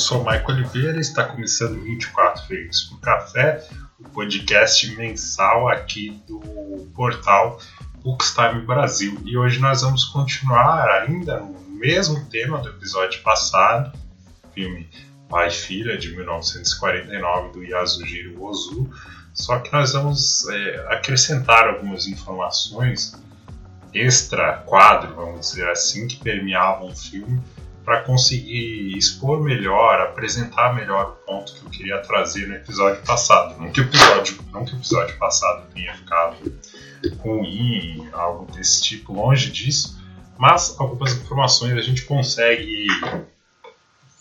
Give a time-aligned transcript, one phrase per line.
[0.00, 3.62] sou Michael Oliveira e está começando 24 Feitos por Café,
[3.98, 6.40] o podcast mensal aqui do
[6.94, 7.60] portal
[8.02, 9.20] Bookstime Brasil.
[9.26, 13.92] E hoje nós vamos continuar ainda no mesmo tema do episódio passado,
[14.54, 14.88] filme
[15.28, 18.90] Pai e Filha de 1949 do Yasujiro Ozu,
[19.34, 23.22] só que nós vamos é, acrescentar algumas informações
[23.92, 27.38] extra quadro, vamos dizer assim, que permeavam o filme
[27.90, 33.60] para conseguir expor melhor, apresentar melhor o ponto que eu queria trazer no episódio passado.
[33.60, 36.36] Não que o episódio, não que o episódio passado tenha ficado
[37.18, 40.00] ruim, algo desse tipo, longe disso,
[40.38, 42.86] mas algumas informações a gente consegue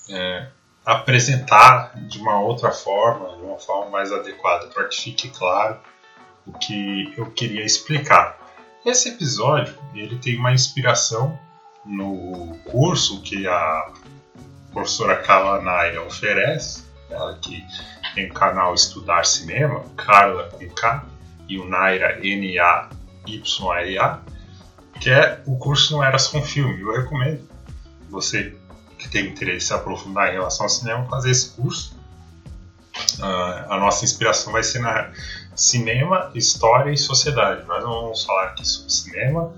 [0.09, 0.47] é,
[0.83, 5.77] apresentar de uma outra forma, de uma forma mais adequada, para que fique claro
[6.43, 8.35] o que eu queria explicar.
[8.83, 11.37] Esse episódio ele tem uma inspiração
[11.85, 13.91] no curso que a
[14.71, 17.63] professora Carla Naira oferece, ela que
[18.13, 21.05] tem o canal Estudar Cinema, Carla com K
[21.47, 24.19] e o Naira N-A-Y-A,
[24.99, 26.81] que é o curso Não Era Só um Filme.
[26.81, 27.47] Eu recomendo
[28.09, 28.55] você
[28.97, 31.97] que tem interesse em aprofundar em relação ao cinema fazer esse curso.
[33.17, 35.11] Uh, a nossa inspiração vai ser na
[35.55, 37.65] cinema, história e sociedade.
[37.65, 39.53] Nós não vamos falar aqui sobre cinema,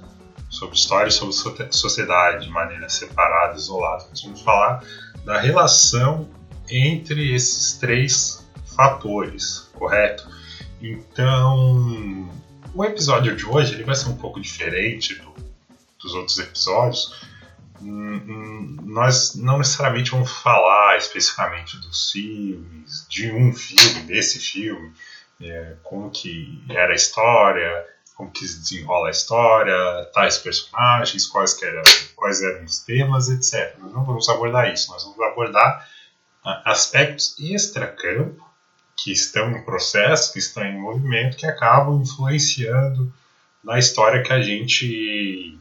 [0.51, 4.05] sobre história e sobre sociedade de maneira separada, isolada.
[4.09, 4.83] Nós vamos falar
[5.23, 6.29] da relação
[6.69, 10.29] entre esses três fatores, correto?
[10.81, 12.29] Então,
[12.73, 15.33] o episódio de hoje ele vai ser um pouco diferente do,
[16.01, 17.15] dos outros episódios.
[17.81, 24.91] Hum, hum, nós não necessariamente vamos falar especificamente dos filmes, de um filme, desse filme,
[25.39, 27.87] é, como que era a história,
[28.21, 31.81] como que se desenrola a história, tais personagens, quais, eram,
[32.15, 33.75] quais eram os temas, etc.
[33.79, 35.89] Nós não vamos abordar isso, nós vamos abordar
[36.45, 38.47] ah, aspectos extra-campo
[38.95, 43.11] que estão em processo, que estão em movimento, que acabam influenciando
[43.63, 45.57] na história que a gente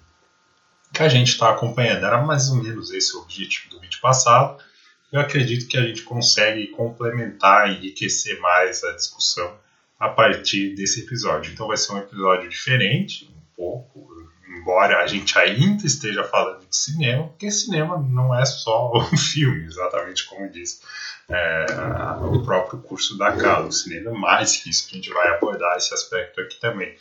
[0.93, 2.05] que a gente está acompanhando.
[2.05, 4.63] Era mais ou menos esse o objetivo do vídeo passado.
[5.11, 9.57] Eu acredito que a gente consegue complementar enriquecer mais a discussão
[10.01, 11.53] a partir desse episódio.
[11.53, 14.09] Então vai ser um episódio diferente, um pouco,
[14.49, 19.67] embora a gente ainda esteja falando de cinema, porque cinema não é só um filme,
[19.67, 20.81] exatamente como diz
[21.29, 21.67] é,
[22.23, 23.67] o próprio curso da Cala.
[23.67, 26.97] O cinema é mais que isso, a gente vai abordar esse aspecto aqui também.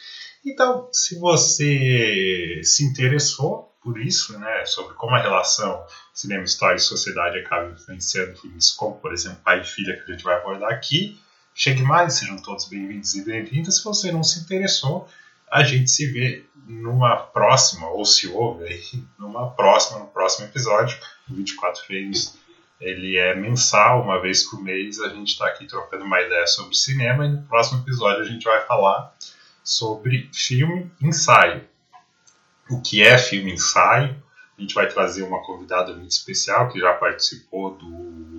[0.45, 6.81] Então, se você se interessou por isso, né, sobre como a relação cinema, história e
[6.81, 10.69] sociedade acaba influenciando filmes como, por exemplo, Pai e Filha, que a gente vai abordar
[10.69, 11.17] aqui,
[11.61, 13.79] Chegue mais, sejam todos bem-vindos e bem-vindas.
[13.79, 15.09] Se você não se interessou,
[15.51, 20.97] a gente se vê numa próxima, ou se ouve aí, numa próxima, no próximo episódio.
[21.27, 22.39] 24 frames
[22.79, 26.77] ele é mensal, uma vez por mês a gente está aqui trocando uma ideia sobre
[26.77, 29.13] cinema e no próximo episódio a gente vai falar
[29.61, 31.67] sobre filme ensaio.
[32.69, 34.15] O que é filme ensaio?
[34.57, 38.38] A gente vai trazer uma convidada muito especial que já participou do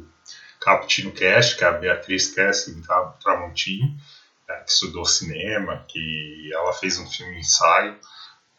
[0.60, 2.76] Caputino Cast, que é a Beatriz Kessler
[3.20, 3.96] Tramontini,
[4.46, 7.96] né, que estudou cinema, que ela fez um filme ensaio.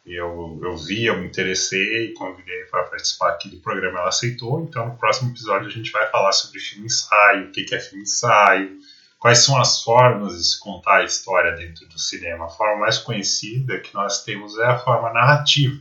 [0.04, 4.62] Eu, eu vi, eu me interessei, convidei para participar aqui do programa, ela aceitou.
[4.62, 8.04] Então, no próximo episódio, a gente vai falar sobre filme ensaio, o que é filme
[8.04, 8.80] ensaio,
[9.20, 12.46] quais são as formas de se contar a história dentro do cinema.
[12.46, 15.80] A forma mais conhecida que nós temos é a forma narrativa.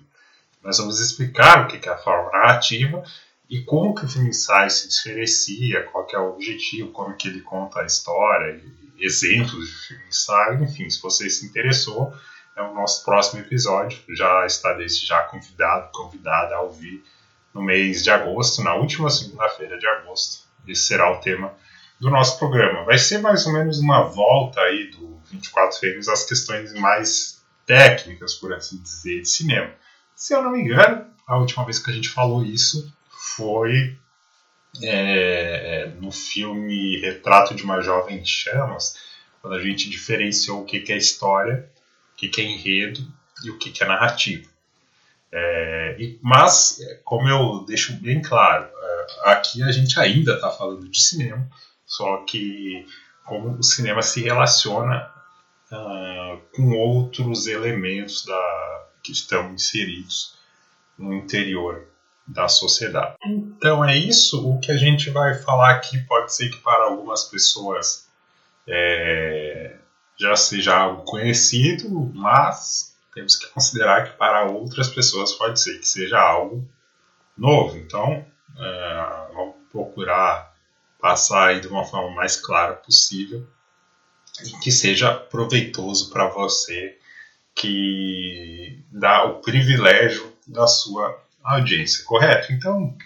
[0.63, 3.03] Nós vamos explicar o que é a forma narrativa
[3.51, 7.27] e como que o filme ensaio se diferencia, qual que é o objetivo, como que
[7.27, 8.63] ele conta a história,
[8.97, 12.15] exemplos de filme ensaio, enfim, se você se interessou,
[12.55, 17.03] é o nosso próximo episódio, já está desde já convidado, convidada a ouvir
[17.53, 21.53] no mês de agosto, na última segunda-feira de agosto, esse será o tema
[21.99, 22.85] do nosso programa.
[22.85, 28.35] Vai ser mais ou menos uma volta aí do 24 frames às questões mais técnicas,
[28.35, 29.73] por assim dizer, de cinema.
[30.15, 33.99] Se eu não me engano, a última vez que a gente falou isso foi
[34.83, 38.97] é, no filme Retrato de uma Jovem Chamas,
[39.43, 41.71] quando a gente diferenciou o que, é história,
[42.13, 43.01] o que, é enredo
[43.45, 44.49] e o que, é narrativa.
[45.33, 50.89] É, e, mas, como eu deixo bem claro, é, aqui a gente ainda está falando
[50.89, 51.47] de cinema,
[51.87, 52.87] só que
[53.25, 55.13] como o cinema se relaciona
[55.71, 60.35] uh, com outros elementos da, que estão inseridos
[60.99, 61.90] no interior
[62.31, 63.17] da sociedade.
[63.27, 64.49] Então é isso.
[64.49, 68.09] O que a gente vai falar aqui pode ser que para algumas pessoas
[68.67, 69.77] é,
[70.19, 75.89] já seja algo conhecido, mas temos que considerar que para outras pessoas pode ser que
[75.89, 76.65] seja algo
[77.37, 77.77] novo.
[77.77, 78.25] Então
[78.59, 80.55] é, vamos procurar
[81.01, 83.45] passar aí de uma forma mais clara possível
[84.45, 86.97] e que seja proveitoso para você
[87.55, 92.53] que dá o privilégio da sua audiência, correto?
[92.53, 92.97] Então,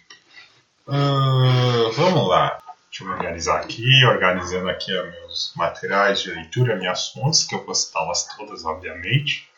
[0.86, 2.60] uh, vamos lá.
[2.90, 7.74] Deixa eu organizar aqui, organizando aqui meus materiais de leitura, minhas fontes, que eu vou
[7.74, 9.48] citá-las todas, obviamente.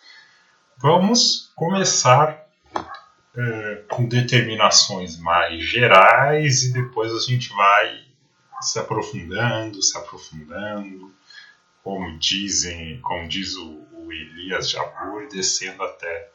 [0.78, 8.06] Vamos começar uh, com determinações mais gerais e depois a gente vai
[8.60, 11.14] se aprofundando, se aprofundando,
[11.82, 16.30] como dizem, como diz o, o Elias Jabur, descendo até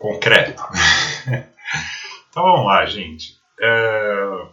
[0.00, 0.62] concreto.
[2.28, 3.38] então vamos lá, gente.
[3.60, 4.48] É...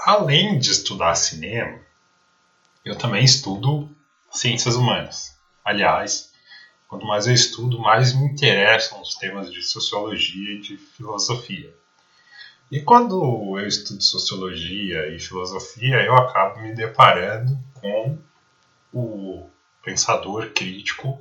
[0.00, 1.78] Além de estudar cinema,
[2.84, 3.88] eu também estudo
[4.30, 5.38] ciências humanas.
[5.64, 6.32] Aliás,
[6.88, 11.72] quanto mais eu estudo, mais me interessam os temas de sociologia e de filosofia.
[12.70, 18.18] E quando eu estudo sociologia e filosofia, eu acabo me deparando com
[18.92, 19.48] o
[19.82, 21.20] pensador crítico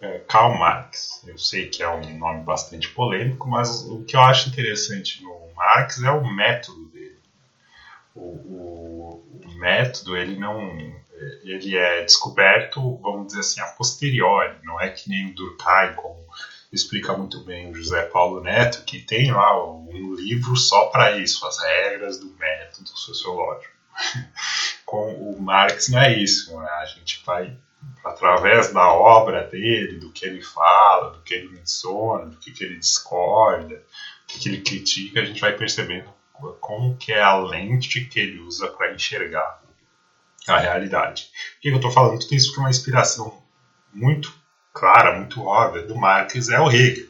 [0.00, 1.22] é, Karl Marx.
[1.26, 5.52] Eu sei que é um nome bastante polêmico, mas o que eu acho interessante no
[5.56, 7.18] Marx é o método dele.
[8.14, 10.96] O, o, o método ele não
[11.42, 14.56] ele é descoberto, vamos dizer assim, a posteriori.
[14.62, 16.18] Não é que nem o Durkheim, como
[16.72, 21.46] explica muito bem o José Paulo Neto, que tem lá um livro só para isso,
[21.46, 23.74] as regras do método sociológico.
[24.84, 26.68] Com o Marx não é isso, né?
[26.80, 27.56] a gente vai
[28.04, 32.64] através da obra dele, do que ele fala, do que ele menciona, do que, que
[32.64, 36.08] ele discorda, do que, que ele critica, a gente vai percebendo
[36.60, 39.60] como que é a lente que ele usa para enxergar
[40.46, 41.24] a realidade.
[41.54, 42.48] Por que eu estou falando tudo isso?
[42.48, 43.42] Porque uma inspiração
[43.92, 44.32] muito
[44.72, 47.08] clara, muito óbvia do Marx é o Hegel.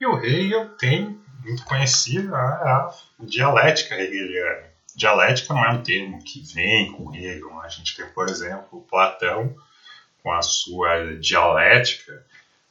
[0.00, 4.68] E o Hegel tem muito conhecida a, a dialética hegeliana.
[4.94, 7.48] Dialética não é um termo que vem com Hegel.
[7.48, 7.62] Né?
[7.64, 9.56] A gente tem, por exemplo, Platão
[10.22, 12.24] com a sua dialética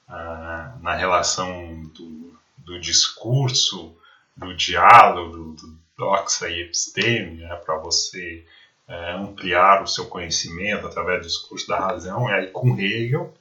[0.07, 3.95] uh, na relação do, do, discurso,
[4.35, 7.55] do diálogo, do doxa e episteme, né?
[7.55, 8.45] para você
[8.87, 12.29] uh, ampliar o seu conhecimento através do discurso da razão.
[12.29, 13.33] E aí, com Hegel,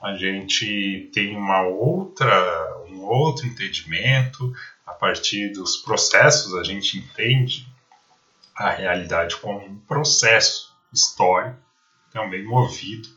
[0.00, 4.52] a gente tem uma outra, um outro entendimento,
[4.86, 7.66] a partir dos processos a gente entende
[8.54, 11.58] a realidade como um processo histórico,
[12.12, 13.08] também movido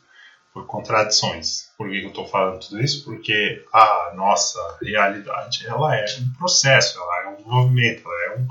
[0.57, 1.69] por contradições.
[1.77, 3.03] Por que eu estou falando tudo isso?
[3.03, 8.47] Porque a nossa realidade ela é um processo, ela é um movimento, ela é um,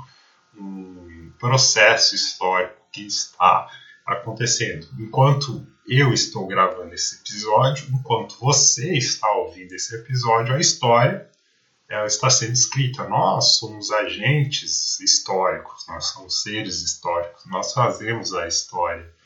[0.63, 3.67] um processo histórico que está
[4.05, 4.87] acontecendo.
[4.97, 11.29] Enquanto eu estou gravando esse episódio, enquanto você está ouvindo esse episódio, a história
[11.89, 13.07] ela está sendo escrita.
[13.09, 19.16] Nós somos agentes históricos, nós somos seres históricos, nós fazemos a história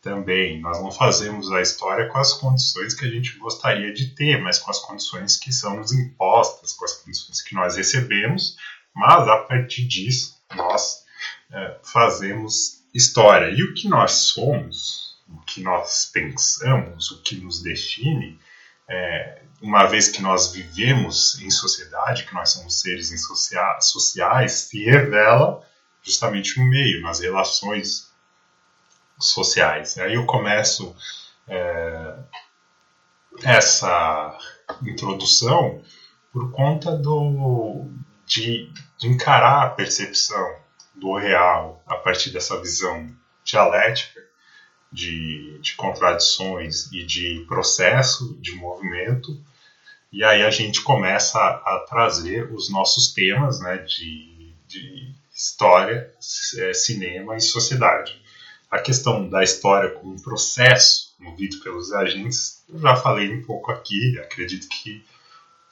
[0.00, 0.60] também.
[0.60, 4.58] Nós não fazemos a história com as condições que a gente gostaria de ter, mas
[4.58, 8.56] com as condições que são nos impostas, com as condições que nós recebemos,
[8.94, 11.04] mas a partir disso nós
[11.52, 13.50] é, fazemos história.
[13.50, 18.38] E o que nós somos, o que nós pensamos, o que nos define,
[18.88, 23.12] é, uma vez que nós vivemos em sociedade, que nós somos seres
[23.80, 25.64] sociais, se revela
[26.02, 28.09] justamente no meio, nas relações
[29.20, 29.98] sociais.
[29.98, 30.94] Aí eu começo
[31.48, 32.16] é,
[33.42, 34.38] essa
[34.82, 35.82] introdução
[36.32, 37.86] por conta do,
[38.26, 40.56] de, de encarar a percepção
[40.94, 43.10] do real a partir dessa visão
[43.44, 44.20] dialética
[44.92, 49.40] de, de contradições e de processo de movimento.
[50.12, 56.12] E aí a gente começa a, a trazer os nossos temas né, de, de história,
[56.58, 58.19] é, cinema e sociedade.
[58.70, 64.18] A questão da história como processo movido pelos agentes, eu já falei um pouco aqui,
[64.18, 65.04] acredito que,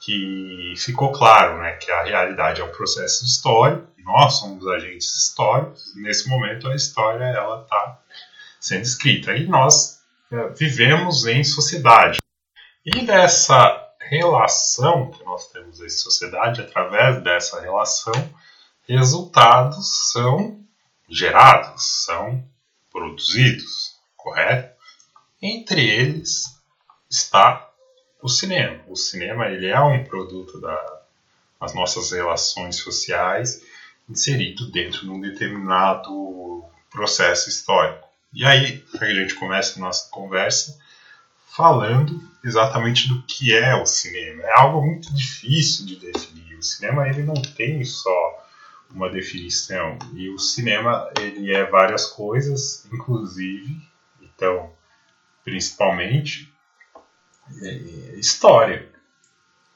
[0.01, 5.93] que ficou claro né, que a realidade é um processo histórico, nós somos agentes históricos,
[5.95, 7.99] nesse momento a história ela está
[8.59, 9.35] sendo escrita.
[9.35, 10.01] E nós
[10.31, 12.19] é, vivemos em sociedade.
[12.85, 18.13] E dessa relação que nós temos em sociedade, através dessa relação,
[18.87, 20.59] resultados são
[21.07, 22.43] gerados, são
[22.99, 24.77] produzidos, correto?
[25.41, 26.59] Entre eles
[27.09, 27.69] está
[28.21, 28.81] o cinema.
[28.87, 33.63] O cinema ele é um produto das nossas relações sociais
[34.09, 38.07] inserido dentro de um determinado processo histórico.
[38.33, 40.77] E aí a gente começa a nossa conversa
[41.47, 44.43] falando exatamente do que é o cinema.
[44.43, 46.57] É algo muito difícil de definir.
[46.57, 48.38] O cinema ele não tem só
[48.93, 49.97] uma definição.
[50.13, 53.81] E o cinema ele é várias coisas, inclusive,
[54.21, 54.71] então,
[55.43, 56.53] principalmente,
[57.61, 58.89] é história.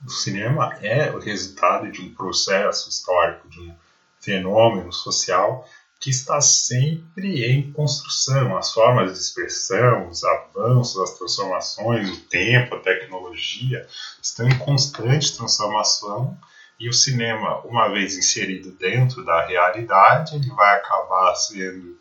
[0.05, 3.75] O cinema é o resultado de um processo histórico, de um
[4.19, 5.67] fenômeno social
[5.99, 8.57] que está sempre em construção.
[8.57, 13.87] As formas de expressão, os avanços, as transformações, o tempo, a tecnologia
[14.21, 16.37] estão em constante transformação
[16.83, 21.97] e o cinema, uma vez inserido dentro da realidade, ele vai acabar sendo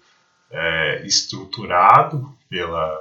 [0.51, 3.01] é, estruturado pela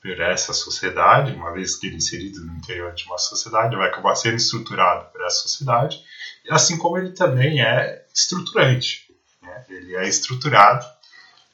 [0.00, 3.88] por essa sociedade, uma vez que ele é inserido no interior de uma sociedade, vai
[3.88, 6.00] acabar sendo estruturado por essa sociedade,
[6.48, 9.12] assim como ele também é estruturante.
[9.42, 9.64] Né?
[9.68, 10.86] Ele é estruturado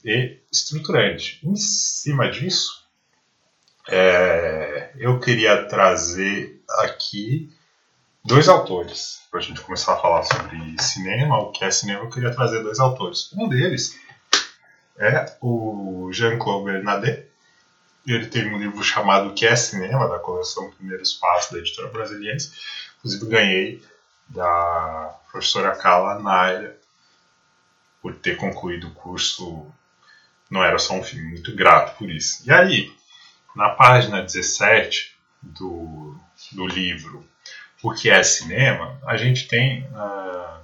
[0.05, 1.41] e estruturante.
[1.43, 2.87] Em cima disso,
[3.88, 7.50] é, eu queria trazer aqui
[8.25, 12.11] dois autores, para a gente começar a falar sobre cinema, o que é cinema, eu
[12.11, 13.31] queria trazer dois autores.
[13.35, 13.99] Um deles
[14.99, 17.33] é o Jean-Claude Bernardet,
[18.07, 21.88] ele tem um livro chamado O que é Cinema, da coleção Primeiros Passos, da editora
[21.88, 22.37] brasileira.
[22.99, 23.85] Inclusive ganhei
[24.29, 26.76] da professora Carla Naira
[28.00, 29.67] por ter concluído o curso.
[30.50, 32.43] Não era só um filme, muito grato por isso.
[32.45, 32.93] E aí,
[33.55, 36.17] na página 17 do,
[36.50, 37.25] do livro
[37.82, 40.60] O que é Cinema, a gente tem uh,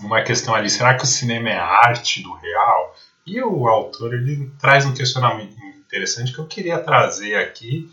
[0.00, 2.96] uma questão ali: será que o cinema é arte do real?
[3.26, 7.90] E o autor ele traz um questionamento interessante que eu queria trazer aqui,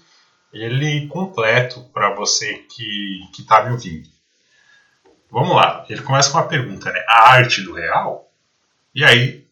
[0.51, 4.09] ele completo para você que está me ouvindo.
[5.29, 7.03] Vamos lá, ele começa com uma pergunta, né?
[7.07, 8.29] A arte do real?
[8.93, 9.47] E aí,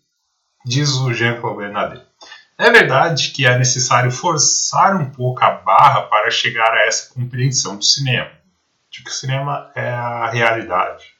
[0.65, 2.05] diz o Jean-Paul Bernardet.
[2.57, 7.77] É verdade que é necessário forçar um pouco a barra para chegar a essa compreensão
[7.77, 8.31] do cinema,
[8.89, 11.15] de que o cinema é a realidade.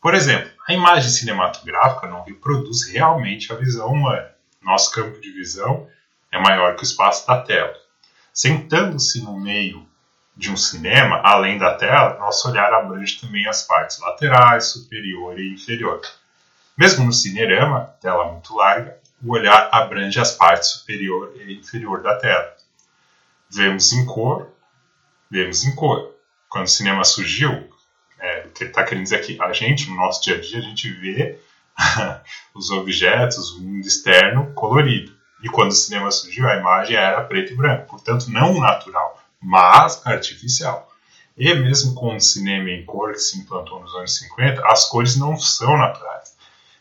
[0.00, 5.86] Por exemplo, a imagem cinematográfica não reproduz realmente a visão humana nosso campo de visão
[6.32, 7.74] é maior que o espaço da tela.
[8.32, 9.86] Sentando-se no meio
[10.36, 15.52] de um cinema, além da tela, nosso olhar abrange também as partes laterais, superior e
[15.52, 16.00] inferior.
[16.76, 22.16] Mesmo no cinerama, tela muito larga, o olhar abrange as partes superior e inferior da
[22.16, 22.52] tela.
[23.48, 24.50] Vemos em cor,
[25.34, 26.14] vemos em cor.
[26.48, 27.68] Quando o cinema surgiu,
[28.20, 30.62] é, o que está querendo dizer aqui, a gente, no nosso dia a dia, a
[30.62, 31.40] gente vê
[32.54, 35.12] os objetos, o mundo externo colorido.
[35.42, 40.06] E quando o cinema surgiu, a imagem era preto e branco, portanto não natural, mas
[40.06, 40.88] artificial.
[41.36, 45.16] E mesmo com o cinema em cor que se implantou nos anos 50, as cores
[45.16, 46.36] não são naturais.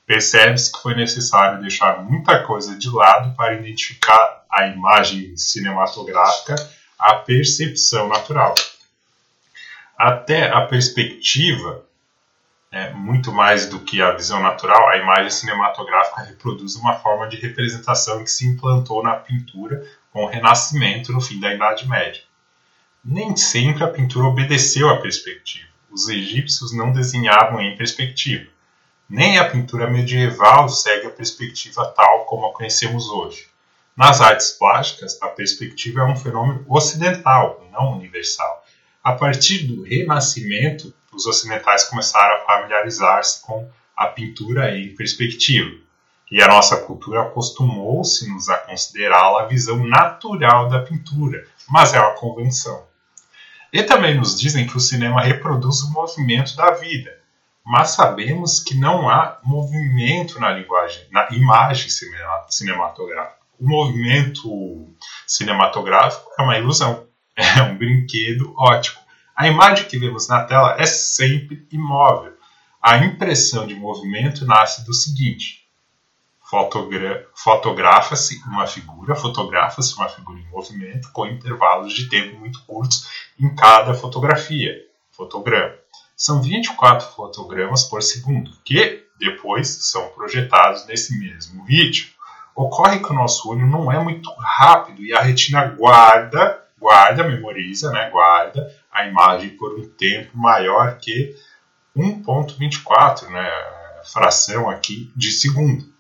[0.06, 6.56] Percebe-se que foi necessário deixar muita coisa de lado para identificar a imagem cinematográfica,
[6.98, 8.56] a percepção natural.
[9.98, 11.84] Até a perspectiva
[12.74, 17.38] é, muito mais do que a visão natural, a imagem cinematográfica reproduz uma forma de
[17.38, 22.24] representação que se implantou na pintura com o Renascimento no fim da Idade Média.
[23.06, 25.68] Nem sempre a pintura obedeceu à perspectiva.
[25.92, 28.50] Os egípcios não desenhavam em perspectiva.
[29.08, 33.53] Nem a pintura medieval segue a perspectiva tal como a conhecemos hoje.
[33.96, 38.66] Nas artes plásticas, a perspectiva é um fenômeno ocidental, não universal.
[39.04, 45.70] A partir do Renascimento, os ocidentais começaram a familiarizar-se com a pintura em perspectiva.
[46.32, 52.16] E a nossa cultura acostumou-se-nos a considerá-la a visão natural da pintura, mas é uma
[52.16, 52.88] convenção.
[53.72, 57.16] E também nos dizem que o cinema reproduz o movimento da vida,
[57.64, 61.90] mas sabemos que não há movimento na linguagem, na imagem
[62.50, 63.43] cinematográfica.
[63.64, 64.94] O movimento
[65.26, 69.02] cinematográfico é uma ilusão, é um brinquedo ótico.
[69.34, 72.34] A imagem que vemos na tela é sempre imóvel.
[72.82, 75.66] A impressão de movimento nasce do seguinte:
[76.42, 83.08] fotogra fotografa-se uma figura, fotografa-se uma figura em movimento com intervalos de tempo muito curtos
[83.40, 84.76] em cada fotografia,
[85.10, 85.74] fotograma.
[86.18, 92.13] São 24 fotogramas por segundo, que depois são projetados nesse mesmo ritmo.
[92.56, 97.90] Ocorre que o nosso olho não é muito rápido e a retina guarda guarda, memoriza,
[97.92, 101.34] né, guarda a imagem por um tempo maior que
[101.96, 103.50] 1.24, né,
[104.04, 105.92] fração aqui de segundo.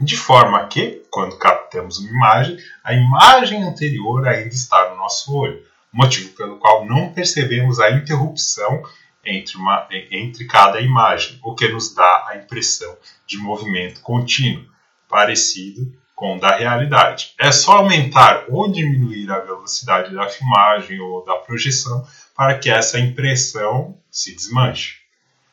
[0.00, 5.62] De forma que, quando captamos uma imagem, a imagem anterior ainda está no nosso olho,
[5.92, 8.82] motivo pelo qual não percebemos a interrupção
[9.24, 14.64] entre, uma, entre cada imagem, o que nos dá a impressão de movimento contínuo,
[15.08, 17.34] parecido com da realidade.
[17.38, 22.98] É só aumentar ou diminuir a velocidade da filmagem ou da projeção para que essa
[22.98, 24.96] impressão se desmanche.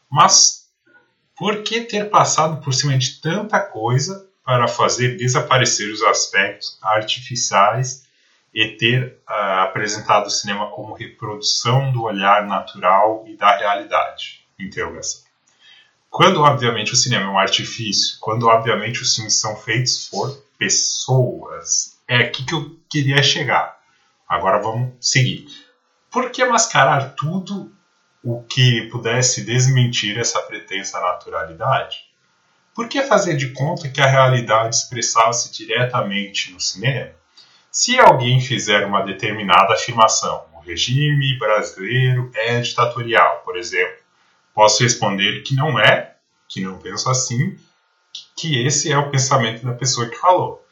[0.10, 0.66] Mas
[1.38, 8.06] Por que ter passado por cima de tanta coisa para fazer desaparecer os aspectos artificiais
[8.54, 14.46] e ter uh, apresentado o cinema como reprodução do olhar natural e da realidade?
[14.58, 15.25] Interrogação.
[16.16, 22.00] Quando, obviamente, o cinema é um artifício, quando, obviamente, os filmes são feitos por pessoas,
[22.08, 23.78] é aqui que eu queria chegar.
[24.26, 25.46] Agora vamos seguir.
[26.10, 27.70] Por que mascarar tudo
[28.24, 32.06] o que pudesse desmentir essa pretensa naturalidade?
[32.74, 37.12] Por que fazer de conta que a realidade expressava-se diretamente no cinema?
[37.70, 44.05] Se alguém fizer uma determinada afirmação, o regime brasileiro é ditatorial, por exemplo,
[44.56, 46.16] posso responder que não é,
[46.48, 47.58] que não penso assim,
[48.38, 50.66] que esse é o pensamento da pessoa que falou.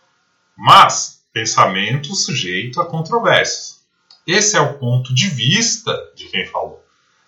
[0.55, 3.83] Mas, pensamento sujeito a controvérsias.
[4.25, 6.81] Esse é o ponto de vista de quem falou.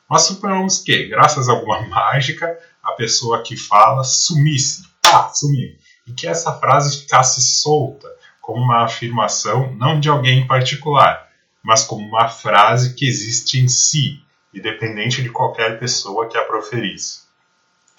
[0.10, 5.76] Mas suponhamos que, graças a alguma mágica, a pessoa que fala sumisse, pá, sumiu,
[6.08, 8.08] e que essa frase ficasse solta,
[8.40, 11.28] como uma afirmação não de alguém em particular,
[11.64, 14.22] mas como uma frase que existe em si,
[14.56, 17.26] independente de qualquer pessoa que a proferisse.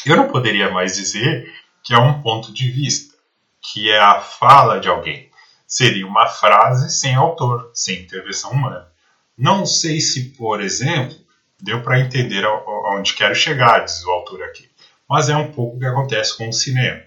[0.04, 3.14] Eu não poderia mais dizer que é um ponto de vista,
[3.60, 5.30] que é a fala de alguém.
[5.66, 8.88] Seria uma frase sem autor, sem intervenção humana.
[9.36, 11.16] Não sei se, por exemplo,
[11.60, 14.68] Deu para entender aonde quero chegar, diz o autor aqui.
[15.08, 17.02] Mas é um pouco o que acontece com o cinema.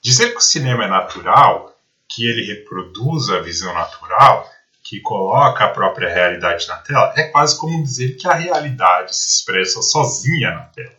[0.00, 1.76] Dizer que o cinema é natural,
[2.08, 4.50] que ele reproduz a visão natural,
[4.82, 9.38] que coloca a própria realidade na tela, é quase como dizer que a realidade se
[9.38, 10.94] expressa sozinha na tela,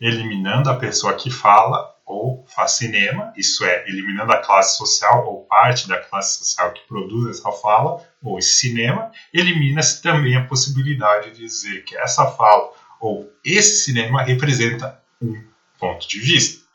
[0.00, 5.44] eliminando a pessoa que fala ou faz cinema, isso é, eliminando a classe social ou
[5.44, 11.30] parte da classe social que produz essa fala, ou esse cinema, elimina-se também a possibilidade
[11.32, 15.44] de dizer que essa fala ou esse cinema representa um
[15.78, 16.67] ponto de vista.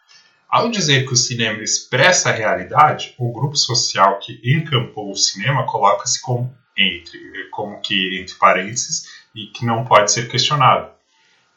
[0.53, 5.65] Ao dizer que o cinema expressa a realidade, o grupo social que encampou o cinema
[5.65, 10.91] coloca-se como entre, como que entre parênteses e que não pode ser questionado.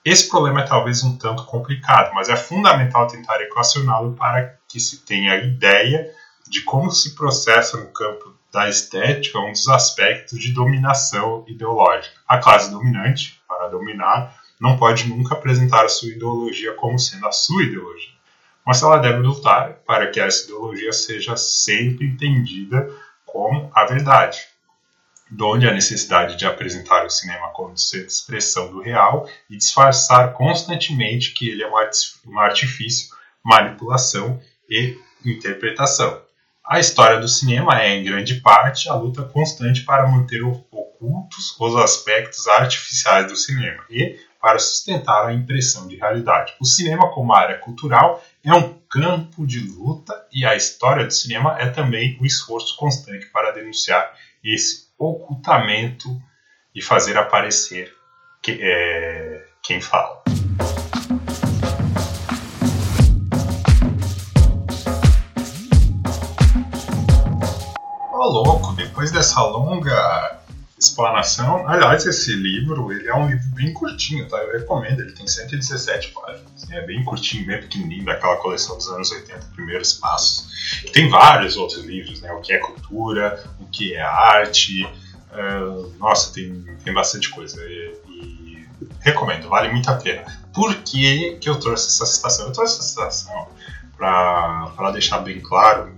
[0.03, 5.05] Esse problema é talvez um tanto complicado, mas é fundamental tentar equacioná-lo para que se
[5.05, 6.11] tenha ideia
[6.49, 12.17] de como se processa no campo da estética um dos aspectos de dominação ideológica.
[12.27, 17.63] A classe dominante, para dominar, não pode nunca apresentar sua ideologia como sendo a sua
[17.63, 18.16] ideologia,
[18.67, 22.91] mas ela deve lutar para que essa ideologia seja sempre entendida
[23.25, 24.39] como a verdade
[25.31, 31.49] donde a necessidade de apresentar o cinema como expressão do real e disfarçar constantemente que
[31.49, 36.23] ele é um artifício, manipulação e interpretação.
[36.65, 41.77] A história do cinema é, em grande parte, a luta constante para manter ocultos os
[41.77, 46.55] aspectos artificiais do cinema e para sustentar a impressão de realidade.
[46.61, 51.57] O cinema, como área cultural, é um campo de luta e a história do cinema
[51.59, 54.09] é também um esforço constante para denunciar
[54.45, 56.09] esse ocultamento
[56.73, 57.93] e fazer aparecer
[58.41, 60.23] que, é, quem fala.
[68.13, 70.36] Ô oh, louco, depois dessa longa
[70.79, 74.37] explanação, aliás, esse livro ele é um livro bem curtinho, tá?
[74.39, 76.71] Eu recomendo, ele tem 117 páginas.
[76.71, 80.83] É bem curtinho, bem pequenininho, daquela coleção dos anos 80, Primeiros Passos.
[80.93, 82.31] Tem vários outros livros, né?
[82.33, 84.85] O que é cultura, o que é arte.
[84.85, 87.59] Uh, nossa, tem, tem bastante coisa.
[87.65, 88.69] E, e,
[89.01, 90.25] recomendo, vale muito a pena.
[90.53, 92.47] Por que, que eu trouxe essa citação?
[92.47, 93.49] Eu trouxe essa citação
[93.97, 95.97] para deixar bem claro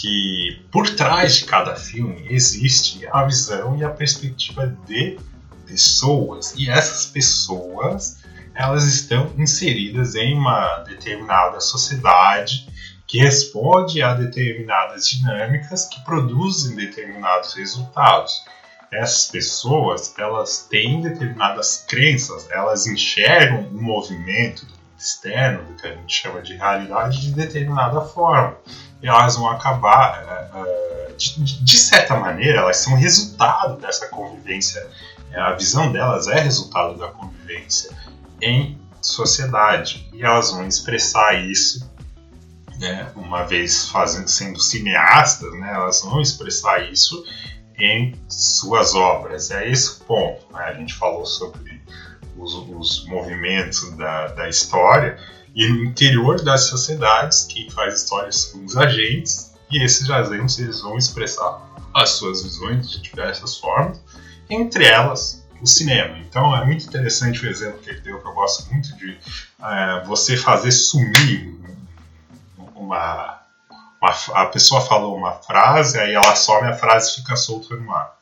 [0.00, 5.18] que por trás de cada filme existe a visão e a perspectiva de
[5.66, 6.54] pessoas.
[6.56, 8.22] E essas pessoas
[8.54, 12.68] elas estão inseridas em uma determinada sociedade
[13.06, 18.44] que responde a determinadas dinâmicas que produzem determinados resultados.
[18.92, 24.66] Essas pessoas, elas têm determinadas crenças, elas enxergam o movimento
[24.98, 28.56] externo, do que a gente chama de realidade, de determinada forma.
[29.02, 34.84] E elas vão acabar, uh, de, de, certa maneira, elas são resultado dessa convivência.
[35.34, 37.90] A visão delas é resultado da convivência
[38.42, 40.08] em sociedade.
[40.12, 41.88] E elas vão expressar isso,
[42.78, 47.24] né, uma vez fazendo, sendo cineastas, né, elas vão expressar isso
[47.78, 49.50] em suas obras.
[49.50, 50.52] É esse o ponto.
[50.52, 50.64] Né?
[50.64, 51.67] A gente falou sobre
[52.38, 55.18] os, os movimentos da, da história
[55.54, 60.80] e no interior das sociedades, quem faz histórias são os agentes, e esses agentes eles
[60.80, 61.60] vão expressar
[61.94, 64.00] as suas visões de diversas formas,
[64.48, 66.16] entre elas o cinema.
[66.18, 69.18] Então é muito interessante o exemplo que ele deu, que eu gosto muito de
[69.62, 71.58] é, você fazer sumir
[72.74, 73.40] uma,
[74.00, 78.17] uma, A pessoa falou uma frase, aí ela some a frase fica solta no ar.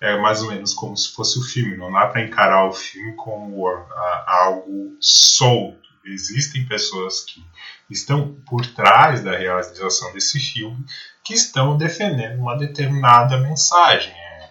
[0.00, 3.14] É mais ou menos como se fosse o filme, não dá para encarar o filme
[3.14, 5.86] como a, algo solto.
[6.04, 7.44] Existem pessoas que
[7.90, 10.84] estão por trás da realização desse filme
[11.24, 14.12] que estão defendendo uma determinada mensagem.
[14.12, 14.50] É,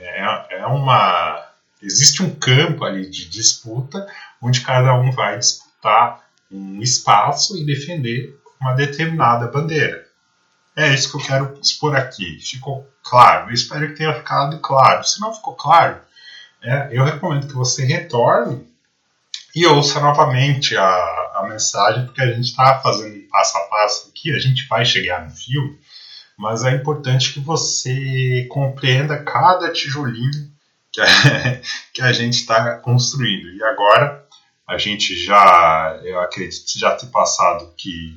[0.00, 1.48] é, é uma
[1.82, 4.06] existe um campo ali de disputa
[4.40, 10.01] onde cada um vai disputar um espaço e defender uma determinada bandeira.
[10.76, 12.38] É isso que eu quero expor aqui.
[12.40, 13.50] Ficou claro?
[13.50, 15.04] Eu espero que tenha ficado claro.
[15.04, 16.00] Se não ficou claro,
[16.62, 18.66] é, eu recomendo que você retorne
[19.54, 20.84] e ouça novamente a,
[21.34, 25.24] a mensagem, porque a gente está fazendo passo a passo aqui, a gente vai chegar
[25.24, 25.78] no filme,
[26.38, 30.50] mas é importante que você compreenda cada tijolinho
[30.90, 31.06] que a,
[31.92, 33.50] que a gente está construindo.
[33.50, 34.24] E agora
[34.66, 38.16] a gente já, eu acredito, já ter passado que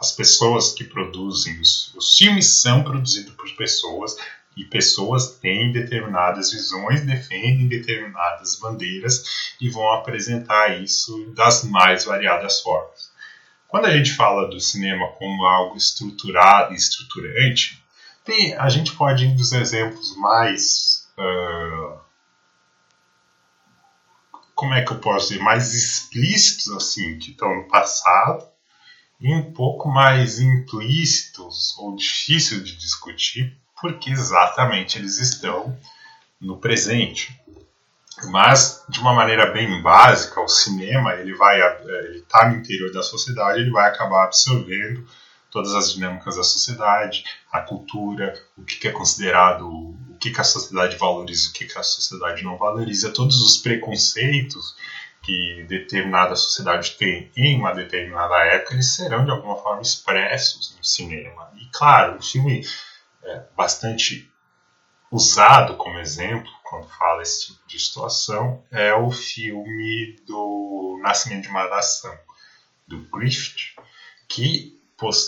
[0.00, 4.16] as pessoas que produzem os, os filmes são produzidos por pessoas
[4.56, 12.60] e pessoas têm determinadas visões, defendem determinadas bandeiras e vão apresentar isso das mais variadas
[12.60, 13.10] formas.
[13.68, 17.82] Quando a gente fala do cinema como algo estruturado e estruturante,
[18.24, 21.98] tem, a gente pode ir dos exemplos mais uh,
[24.54, 28.44] como é que eu posso dizer, mais explícitos, assim, que estão no passado,
[29.20, 35.76] e um pouco mais implícitos ou difíceis de discutir, porque exatamente eles estão
[36.40, 37.36] no presente.
[38.30, 43.02] Mas, de uma maneira bem básica, o cinema ele vai, ele está no interior da
[43.02, 45.06] sociedade, ele vai acabar absorvendo
[45.50, 50.44] todas as dinâmicas da sociedade, a cultura, o que, que é considerado que, que a
[50.44, 54.74] sociedade valoriza, o que, que a sociedade não valoriza, todos os preconceitos
[55.28, 60.82] que determinada sociedade tem em uma determinada época, eles serão de alguma forma expressos no
[60.82, 61.52] cinema.
[61.58, 62.66] E claro, um filme
[63.22, 64.32] é, bastante
[65.12, 71.48] usado como exemplo quando fala esse tipo de situação é o filme do Nascimento de
[71.48, 72.18] uma Nação,
[72.86, 73.74] do Griffith,
[74.26, 74.80] que,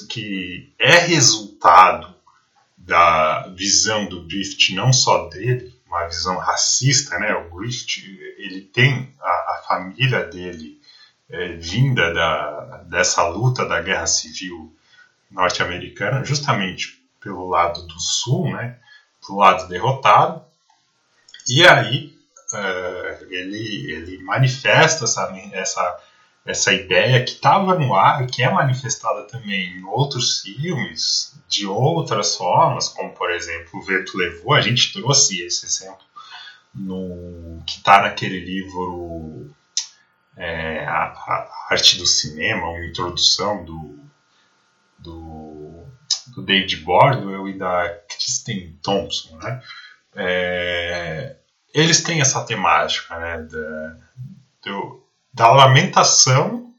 [0.08, 2.14] que é resultado
[2.78, 7.34] da visão do Griffith, não só dele, uma visão racista, né?
[7.34, 8.04] O Griffith,
[8.38, 10.80] ele tem a, a família dele
[11.28, 14.74] é, vinda da, dessa luta da guerra civil
[15.30, 18.78] norte-americana, justamente pelo lado do sul, né?
[19.26, 20.42] Do lado derrotado.
[21.48, 22.16] E aí
[22.52, 26.00] uh, ele, ele manifesta essa, essa
[26.50, 32.36] essa ideia que estava no ar, que é manifestada também em outros filmes, de outras
[32.36, 36.04] formas, como por exemplo O Vento Levou, a gente trouxe esse exemplo
[36.74, 39.50] no que está naquele livro
[40.36, 43.98] é, a, a, Arte do Cinema, uma introdução do,
[44.98, 45.84] do,
[46.34, 49.62] do David Bordwell e da Kristen Thompson, né?
[50.14, 51.36] É,
[51.72, 53.96] eles têm essa temática, né, da,
[54.64, 56.72] do, da lamentação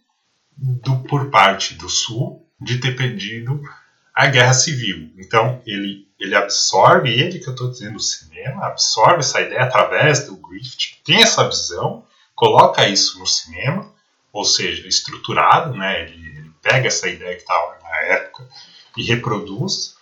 [0.56, 3.62] do, por parte do Sul de ter perdido
[4.14, 5.12] a guerra civil.
[5.18, 10.26] Então, ele, ele absorve, ele que eu estou dizendo, o cinema, absorve essa ideia através
[10.26, 13.92] do Griffith, tem essa visão, coloca isso no cinema,
[14.32, 16.04] ou seja, estruturado, né?
[16.04, 18.48] ele, ele pega essa ideia que estava na época
[18.96, 19.96] e reproduz,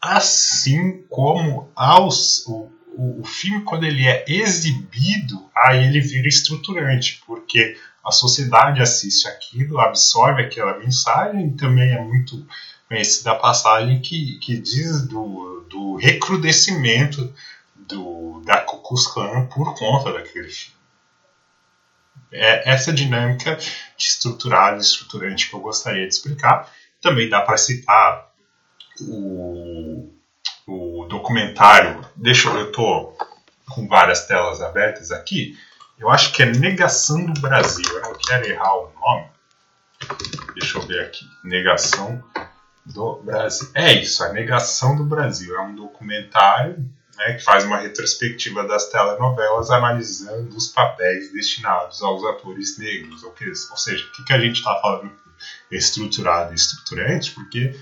[0.00, 7.22] assim como aos, o, o, o filme, quando ele é exibido, aí ele vira estruturante,
[7.26, 12.46] porque a sociedade assiste aquilo, absorve aquela mensagem, também é muito
[12.88, 17.32] conhecida a passagem que, que diz do, do recrudescimento
[17.74, 20.74] do, da Ku Klux Klan por conta daquele filme.
[22.30, 26.70] É essa dinâmica de estruturado e estruturante que eu gostaria de explicar.
[27.00, 28.32] Também dá para citar
[29.00, 30.10] o
[30.66, 32.04] o documentário.
[32.16, 33.16] Deixa eu, eu tô
[33.70, 35.58] com várias telas abertas aqui.
[35.98, 37.84] Eu acho que é Negação do Brasil.
[37.88, 39.28] Eu não quero errar o nome.
[40.54, 41.24] Deixa eu ver aqui.
[41.42, 42.22] Negação
[42.84, 43.68] do Brasil.
[43.74, 45.56] É isso, a Negação do Brasil.
[45.56, 46.84] É um documentário
[47.16, 53.22] né, que faz uma retrospectiva das telenovelas analisando os papéis destinados aos atores negros.
[53.22, 55.12] Ou, que, ou seja, o que, que a gente está falando
[55.70, 57.32] estruturado e estruturante?
[57.32, 57.74] Porque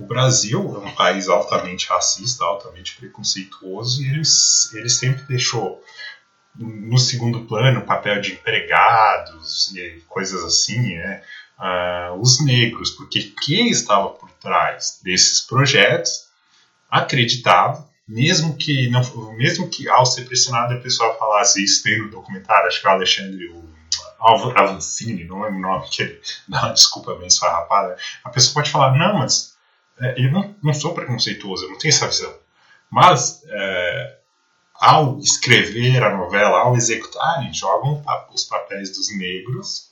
[0.00, 4.22] o Brasil é um país altamente racista, altamente preconceituoso, e ele,
[4.74, 5.82] ele sempre deixou
[6.56, 11.22] no segundo plano o papel de empregados e coisas assim, né?
[11.58, 16.28] Uh, os negros, porque quem estava por trás desses projetos
[16.90, 19.02] acreditava mesmo que não,
[19.34, 22.90] mesmo que ao ser pressionado a pessoa falasse isso tem no documentário, acho que o
[22.90, 23.70] Alexandre o
[24.20, 28.70] Avancini, não lembro o nome, que ele dá uma desculpa bem esfarrapada, a pessoa pode
[28.70, 29.49] falar, não, mas
[30.00, 32.34] é, eu não, não sou preconceituoso, eu não tenho essa visão.
[32.90, 34.16] Mas, é,
[34.74, 39.90] ao escrever a novela, ao executarem, jogam os papéis dos negros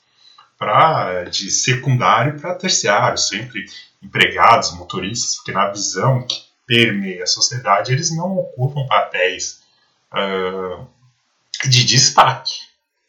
[0.56, 3.66] pra, de secundário para terciário, sempre
[4.02, 9.60] empregados, motoristas, porque na visão que permeia a sociedade, eles não ocupam papéis
[10.12, 10.86] uh,
[11.68, 12.54] de destaque.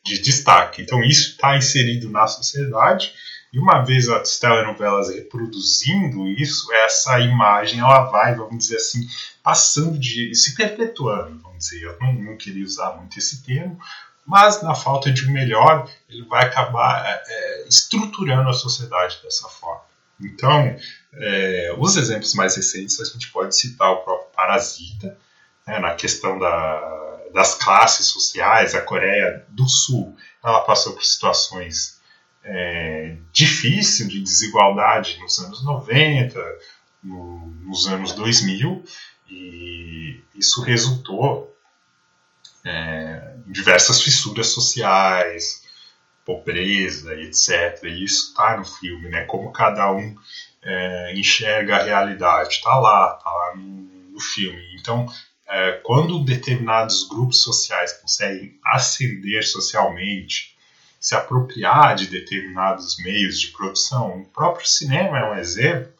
[0.04, 0.82] De destaque.
[0.82, 3.14] Então isso está inserido na sociedade
[3.52, 9.08] e uma vez as telenovelas reproduzindo isso, essa imagem ela vai, vamos dizer assim,
[9.44, 11.82] passando de se perpetuando, vamos dizer.
[11.82, 13.80] Eu não, não queria usar muito esse termo,
[14.26, 19.50] mas na falta de um melhor, ele vai acabar é, é estruturando a sociedade dessa
[19.50, 19.82] forma.
[20.22, 20.76] Então,
[21.14, 25.18] é, os exemplos mais recentes a gente pode citar o próprio Parasita,
[25.66, 31.99] né, na questão da, das classes sociais, a Coreia do Sul, ela passou por situações
[32.44, 36.40] é, difíceis de desigualdade nos anos 90,
[37.04, 38.84] no, nos anos 2000,
[39.30, 41.56] e isso resultou
[42.66, 45.64] é, em diversas fissuras sociais,
[46.26, 47.84] pobreza, etc.
[47.86, 49.26] E isso está no filme, né?
[49.26, 50.16] Como cada um
[50.64, 54.76] é, enxerga a realidade, está lá, está lá no, no, filme.
[54.80, 55.08] Então,
[55.48, 60.56] é, quando determinados grupos sociais conseguem ascender socialmente,
[61.00, 65.92] se apropriar de determinados meios de produção, o próprio cinema é um exemplo,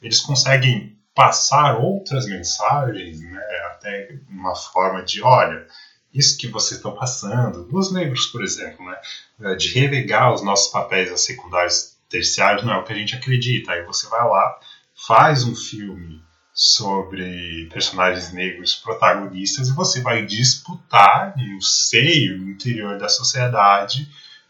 [0.00, 3.40] eles conseguem passar outras mensagens, né,
[3.70, 5.66] até uma forma de, olha,
[6.12, 11.12] isso que vocês estão passando, nos negros, por exemplo, né, de relegar os nossos papéis
[11.12, 13.72] a secundários terciários não é o que a gente acredita.
[13.72, 14.58] Aí você vai lá,
[15.06, 22.98] faz um filme sobre personagens negros protagonistas e você vai disputar no seio, no interior
[22.98, 24.08] da sociedade,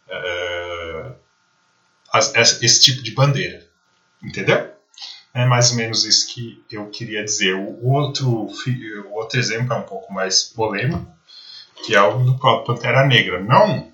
[0.08, 1.14] uh,
[2.12, 3.66] as, esse tipo de bandeira.
[4.22, 4.72] Entendeu?
[5.32, 7.54] É mais ou menos isso que eu queria dizer.
[7.54, 11.06] O outro, o outro exemplo é um pouco mais polêmico,
[11.84, 13.42] que é o do próprio Pantera Negra.
[13.42, 13.92] Não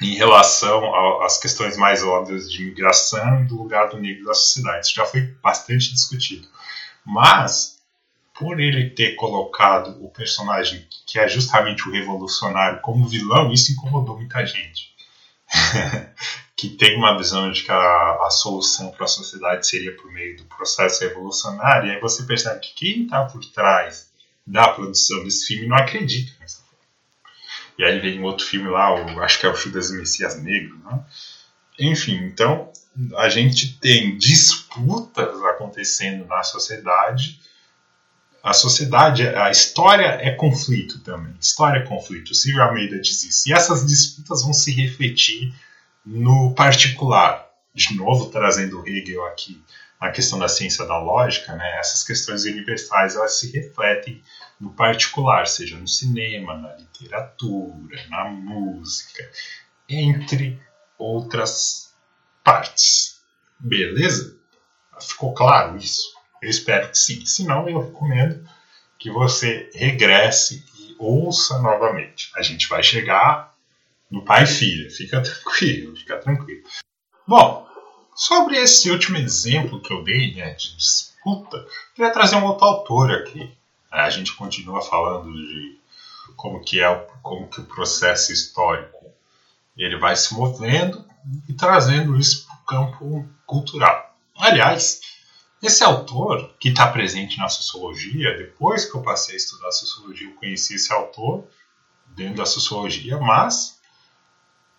[0.00, 4.86] em relação às questões mais óbvias de migração do lugar do negro da sociedade.
[4.86, 6.48] Isso já foi bastante discutido.
[7.04, 7.78] Mas,
[8.34, 14.16] por ele ter colocado o personagem que é justamente o revolucionário como vilão, isso incomodou
[14.16, 14.89] muita gente.
[16.56, 20.36] que tem uma visão de que a, a solução para a sociedade seria por meio
[20.36, 24.10] do processo revolucionário, e aí você percebe que quem está por trás
[24.46, 26.60] da produção desse filme não acredita nessa
[27.80, 31.02] e aí vem outro filme lá, o, acho que é o Judas Messias Negro, né?
[31.78, 32.70] Enfim, então
[33.16, 37.40] a gente tem disputas acontecendo na sociedade.
[38.42, 41.34] A sociedade, a história é conflito também.
[41.38, 42.30] História é conflito.
[42.30, 43.48] O Silvio Almeida diz isso.
[43.48, 45.54] E essas disputas vão se refletir
[46.04, 47.48] no particular.
[47.74, 49.62] De novo, trazendo Hegel aqui
[50.00, 51.78] na questão da ciência da lógica, né?
[51.78, 54.22] essas questões universais elas se refletem
[54.58, 59.30] no particular, seja no cinema, na literatura, na música,
[59.86, 60.58] entre
[60.98, 61.94] outras
[62.42, 63.20] partes.
[63.58, 64.36] Beleza?
[64.98, 66.19] Ficou claro isso?
[66.42, 67.24] Eu espero que sim.
[67.26, 68.48] Se não, eu recomendo
[68.98, 72.30] que você regresse e ouça novamente.
[72.36, 73.54] A gente vai chegar
[74.10, 74.90] no pai e filha.
[74.90, 76.62] Fica tranquilo, fica tranquilo.
[77.26, 77.66] Bom,
[78.14, 83.10] sobre esse último exemplo que eu dei né, de disputa, queria trazer um outro autor
[83.12, 83.52] aqui,
[83.90, 85.78] a gente continua falando de
[86.36, 89.06] como que é como que o processo histórico
[89.76, 91.04] ele vai se movendo
[91.48, 94.16] e trazendo isso para o campo cultural.
[94.36, 95.00] Aliás,
[95.62, 100.34] esse autor que está presente na sociologia, depois que eu passei a estudar sociologia, eu
[100.34, 101.46] conheci esse autor
[102.08, 103.78] dentro da sociologia, mas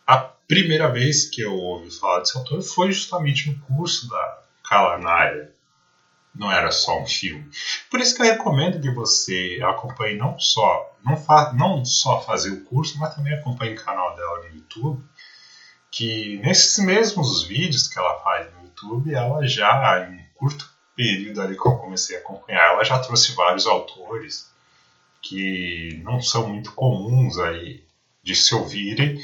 [0.08, 5.54] a primeira vez que eu ouvi falar desse autor foi justamente no curso da Calanaia,
[6.34, 7.50] não era só um filme.
[7.90, 12.52] Por isso que eu recomendo que você acompanhe não só não, fa, não só fazer
[12.52, 15.04] o curso, mas também acompanhe o canal dela no YouTube,
[15.90, 20.71] que nesses mesmos vídeos que ela faz no YouTube, ela já em curto
[21.02, 24.52] período ali que eu comecei a acompanhar, ela já trouxe vários autores
[25.20, 27.84] que não são muito comuns aí
[28.22, 29.20] de se ouvirem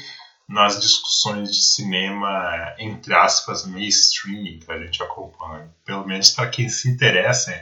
[0.48, 5.70] nas discussões de cinema, entre aspas, mainstream que a gente acompanha.
[5.84, 7.52] Pelo menos para quem se interessa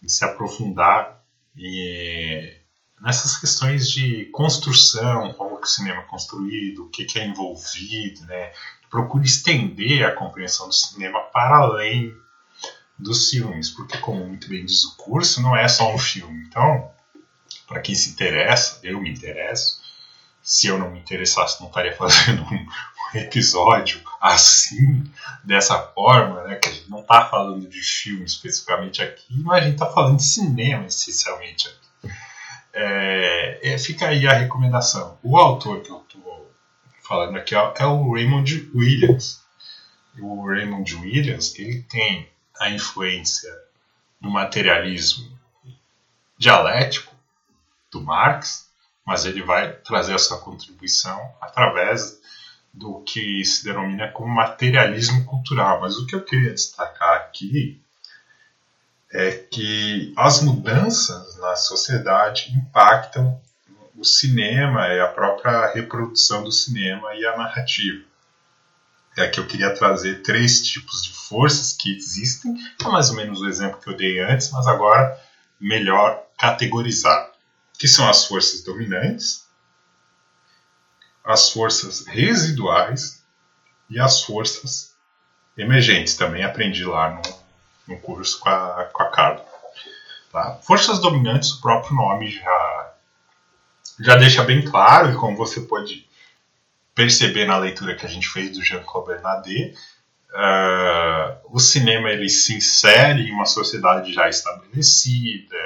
[0.00, 1.20] em se aprofundar
[1.56, 2.56] e,
[3.00, 8.24] nessas questões de construção, como que o cinema é construído, o que, que é envolvido,
[8.26, 8.52] né?
[8.88, 12.14] Procure estender a compreensão do cinema para além
[12.98, 16.44] dos filmes, porque como muito bem diz o curso, não é só um filme.
[16.48, 16.90] Então,
[17.66, 19.84] para quem se interessa, eu me interesso.
[20.42, 22.66] Se eu não me interessasse, não estaria fazendo um,
[23.14, 25.04] episódio assim,
[25.44, 26.56] dessa forma, né?
[26.56, 30.16] Que a gente não está falando de filme especificamente aqui, mas a gente está falando
[30.16, 32.14] de cinema essencialmente aqui.
[32.72, 35.18] É, é, fica aí a recomendação.
[35.22, 36.52] O autor que eu estou
[37.02, 39.40] falando aqui é o Raymond Williams.
[40.18, 42.28] O Raymond Williams ele tem
[42.60, 43.52] a influência
[44.20, 45.36] do materialismo
[46.38, 47.14] dialético
[47.90, 48.68] do Marx,
[49.04, 52.20] mas ele vai trazer a sua contribuição através
[52.72, 55.80] do que se denomina como materialismo cultural.
[55.80, 57.80] Mas o que eu queria destacar aqui
[59.12, 63.40] é que as mudanças na sociedade impactam
[63.96, 68.04] o cinema e a própria reprodução do cinema e a narrativa.
[69.16, 73.40] É que eu queria trazer três tipos de forças que existem, é mais ou menos
[73.40, 75.18] o exemplo que eu dei antes, mas agora
[75.58, 77.32] melhor categorizar,
[77.78, 79.46] que são as forças dominantes,
[81.24, 83.24] as forças residuais
[83.88, 84.94] e as forças
[85.56, 86.14] emergentes.
[86.14, 87.22] Também aprendi lá no,
[87.94, 89.44] no curso com a, com a Carla.
[90.30, 90.58] Tá?
[90.62, 92.92] Forças dominantes, o próprio nome já,
[94.00, 96.06] já deixa bem claro, e como você pode
[96.96, 99.74] perceber na leitura que a gente fez do Jean-Claude Bernardet,
[100.32, 105.56] uh, o cinema ele se insere em uma sociedade já estabelecida,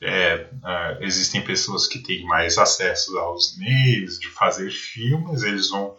[0.00, 5.96] é, é, existem pessoas que têm mais acesso aos meios de fazer filmes, eles vão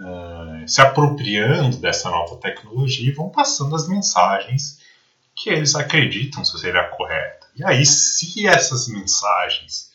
[0.00, 4.80] é, se apropriando dessa nova tecnologia e vão passando as mensagens
[5.36, 7.46] que eles acreditam ser a correta.
[7.54, 9.92] E aí, se essas mensagens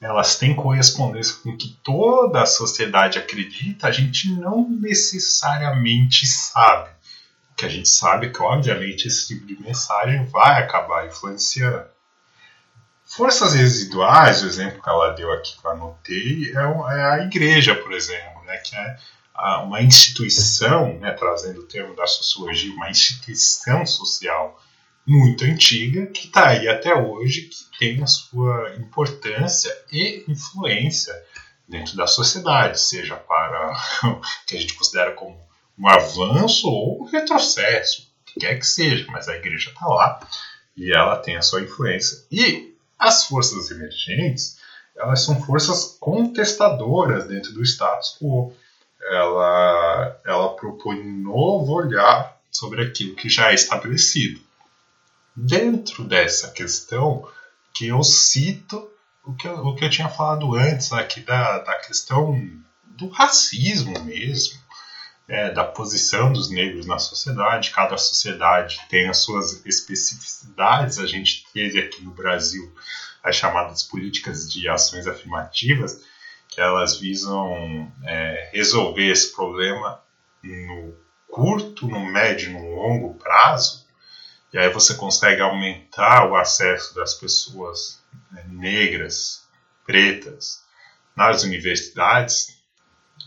[0.00, 6.90] elas têm correspondência com o que toda a sociedade acredita, a gente não necessariamente sabe.
[7.50, 11.84] O que a gente sabe é que, obviamente, esse tipo de mensagem vai acabar influenciando.
[13.04, 17.74] Forças residuais, o exemplo que ela deu aqui que eu anotei, é, é a igreja,
[17.74, 18.96] por exemplo, né, que é
[19.64, 24.60] uma instituição, né, trazendo o termo da sociologia, uma instituição social
[25.08, 31.14] muito antiga, que está aí até hoje, que tem a sua importância e influência
[31.66, 33.72] dentro da sociedade, seja para
[34.04, 35.40] o que a gente considera como
[35.78, 40.20] um avanço ou um retrocesso, o que quer que seja, mas a igreja está lá
[40.76, 42.18] e ela tem a sua influência.
[42.30, 44.58] E as forças emergentes,
[44.94, 48.52] elas são forças contestadoras dentro do status quo.
[49.10, 54.47] Ela, ela propõe um novo olhar sobre aquilo que já é estabelecido.
[55.40, 57.28] Dentro dessa questão,
[57.72, 58.90] que eu cito
[59.24, 62.34] o que eu, o que eu tinha falado antes aqui da, da questão
[62.84, 64.58] do racismo mesmo,
[65.28, 67.70] é, da posição dos negros na sociedade.
[67.70, 70.98] Cada sociedade tem as suas especificidades.
[70.98, 72.74] A gente teve aqui no Brasil
[73.22, 76.02] as chamadas políticas de ações afirmativas,
[76.48, 80.00] que elas visam é, resolver esse problema
[80.42, 80.96] no
[81.28, 83.86] curto, no médio no longo prazo.
[84.52, 89.46] E aí você consegue aumentar o acesso das pessoas né, negras,
[89.84, 90.62] pretas,
[91.14, 92.58] nas universidades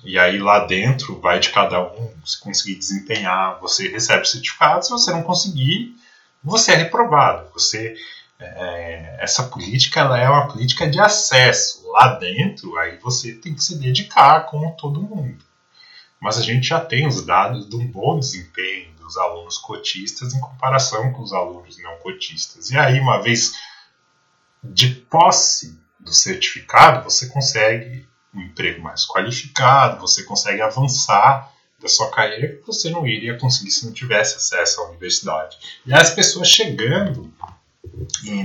[0.04, 4.92] e aí lá dentro vai de cada um, se conseguir desempenhar, você recebe certificado, se
[4.92, 5.96] você não conseguir,
[6.44, 7.52] você é reprovado.
[7.54, 7.96] Você
[8.40, 11.88] é, essa política ela é uma política de acesso.
[11.92, 15.44] Lá dentro, aí você tem que se dedicar como todo mundo.
[16.20, 20.40] Mas a gente já tem os dados de um bom desempenho dos alunos cotistas em
[20.40, 22.70] comparação com os alunos não cotistas.
[22.70, 23.54] E aí, uma vez
[24.64, 32.10] de posse do certificado, você consegue um emprego mais qualificado, você consegue avançar da sua
[32.12, 35.58] carreira que você não iria conseguir se não tivesse acesso à universidade.
[35.86, 37.34] E as pessoas chegando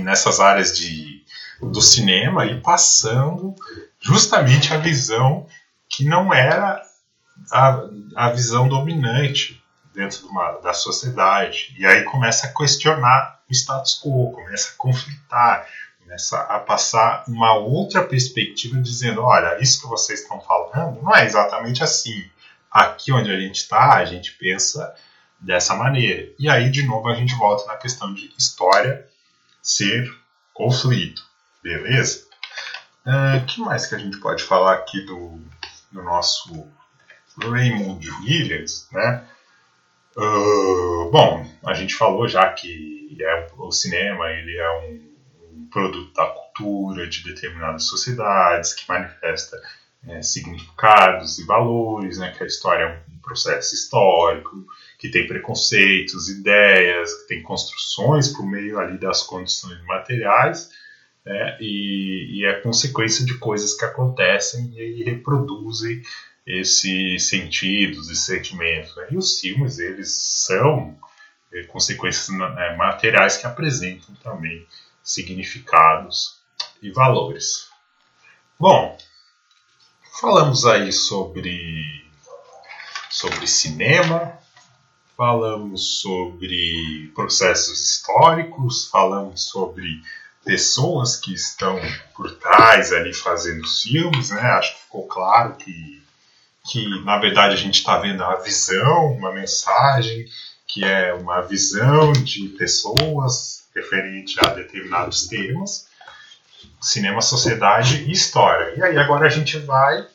[0.01, 1.23] nessas áreas de,
[1.61, 3.55] do cinema e passando
[3.99, 5.47] justamente a visão
[5.87, 6.81] que não era
[7.51, 7.81] a,
[8.15, 9.63] a visão dominante
[9.97, 11.75] dentro de uma, da sociedade.
[11.77, 15.67] E aí começa a questionar o status quo, começa a conflitar,
[16.03, 21.25] começa a passar uma outra perspectiva dizendo, olha, isso que vocês estão falando não é
[21.25, 22.29] exatamente assim.
[22.69, 24.93] Aqui onde a gente está, a gente pensa
[25.39, 26.31] dessa maneira.
[26.37, 29.07] E aí, de novo, a gente volta na questão de história
[29.63, 30.07] ser
[30.53, 31.23] conflito,
[31.63, 32.27] beleza?
[33.03, 35.41] O uh, ah, que mais que a gente pode falar aqui do,
[35.91, 36.67] do nosso
[37.41, 39.23] Raymond Williams, né?
[40.17, 46.25] Uh, bom, a gente falou já que é, o cinema ele é um produto da
[46.25, 49.61] cultura de determinadas sociedades, que manifesta
[50.07, 54.65] é, significados e valores, né, que a história é um processo histórico,
[54.97, 60.71] que tem preconceitos, ideias, que tem construções por meio ali das condições materiais,
[61.25, 61.57] né?
[61.59, 66.01] e, e é consequência de coisas que acontecem e reproduzem
[66.47, 68.95] esses sentidos e sentimentos.
[68.95, 69.07] Né?
[69.11, 70.97] E os filmes, eles são
[71.53, 74.65] é, consequências né, materiais que apresentam também
[75.03, 76.37] significados
[76.81, 77.67] e valores.
[78.59, 78.97] Bom,
[80.19, 82.05] falamos aí sobre,
[83.09, 84.39] sobre cinema,
[85.15, 90.01] falamos sobre processos históricos, falamos sobre
[90.45, 91.77] pessoas que estão
[92.15, 94.41] por trás ali fazendo filmes, né?
[94.41, 96.01] Acho que ficou claro que,
[96.67, 100.25] que na verdade a gente está vendo a visão, uma mensagem
[100.67, 105.87] que é uma visão de pessoas referente a determinados temas,
[106.81, 108.73] cinema, sociedade e história.
[108.75, 110.05] E aí agora a gente vai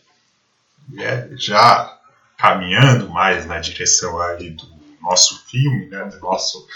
[0.89, 1.99] né, já
[2.37, 4.67] caminhando mais na direção ali do
[5.01, 6.67] nosso filme, né, do nosso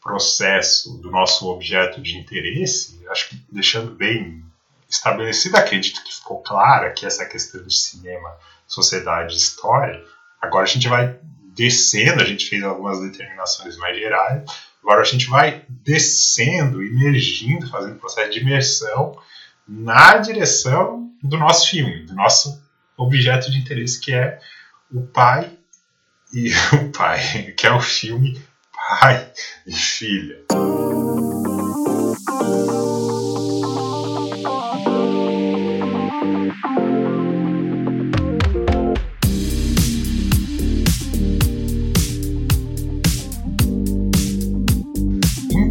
[0.00, 4.42] processo do nosso objeto de interesse, acho que deixando bem
[4.88, 8.34] estabelecido, acredito que ficou clara que essa questão de cinema,
[8.68, 10.04] sociedade e história,
[10.40, 11.18] agora a gente vai
[11.54, 14.44] descendo, a gente fez algumas determinações mais gerais,
[14.82, 19.18] agora a gente vai descendo, emergindo, fazendo um processo de imersão
[19.66, 22.62] na direção do nosso filme, do nosso
[22.96, 24.38] objeto de interesse, que é
[24.92, 25.50] o pai
[26.32, 26.50] e
[26.80, 28.40] o pai, que é o filme
[29.00, 29.32] pai
[29.66, 30.44] e filha.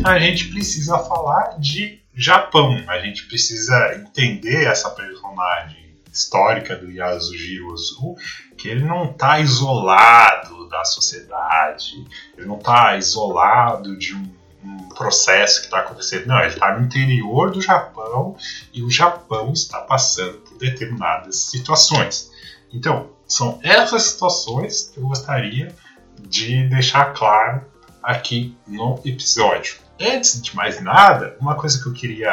[0.09, 2.83] A gente precisa falar de Japão.
[2.87, 8.15] A gente precisa entender essa personagem histórica do Yasujiro Ozu,
[8.57, 11.93] que ele não está isolado da sociedade,
[12.35, 14.27] ele não está isolado de um,
[14.63, 16.25] um processo que está acontecendo.
[16.25, 18.35] Não, ele está no interior do Japão
[18.73, 22.31] e o Japão está passando por determinadas situações.
[22.73, 25.73] Então, são essas situações que eu gostaria
[26.19, 27.63] de deixar claro
[28.01, 29.86] aqui no episódio.
[29.99, 32.31] Antes de mais nada, uma coisa que eu queria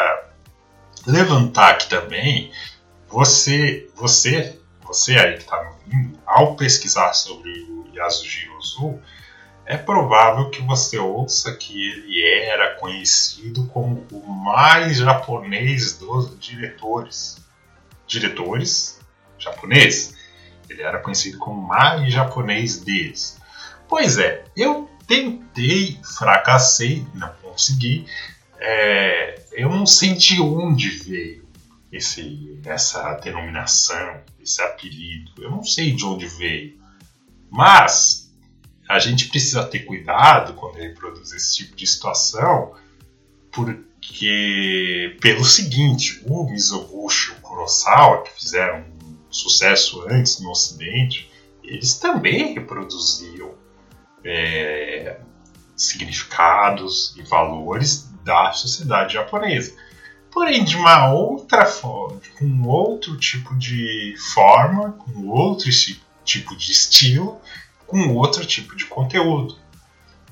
[1.06, 2.52] levantar aqui também
[3.14, 8.98] você, você, você aí que está me ouvindo, ao pesquisar sobre o Yasujiro Ozu,
[9.64, 17.38] é provável que você ouça que ele era conhecido como o mais japonês dos diretores.
[18.06, 19.00] Diretores
[19.38, 20.16] japoneses.
[20.68, 23.38] Ele era conhecido como o mais japonês deles.
[23.88, 28.06] Pois é, eu tentei, fracassei, não consegui.
[28.58, 31.48] É, eu não sei de onde veio
[31.90, 35.32] esse, essa denominação, esse apelido.
[35.38, 36.78] Eu não sei de onde veio,
[37.50, 38.32] mas
[38.88, 42.74] a gente precisa ter cuidado quando ele produz esse tipo de situação,
[43.50, 51.30] porque pelo seguinte, o Mizoguchi e o Kurosawa, que fizeram um sucesso antes no Ocidente,
[51.62, 53.54] eles também reproduziam
[54.22, 55.18] é,
[55.76, 59.74] significados e valores da sociedade japonesa
[60.34, 65.70] porém de uma outra forma, com outro tipo de forma, com outro
[66.24, 67.40] tipo de estilo,
[67.86, 69.56] com outro tipo de conteúdo.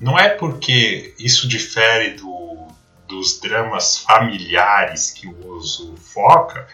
[0.01, 2.67] Não é porque isso difere do,
[3.07, 6.67] dos dramas familiares que o Ozu foca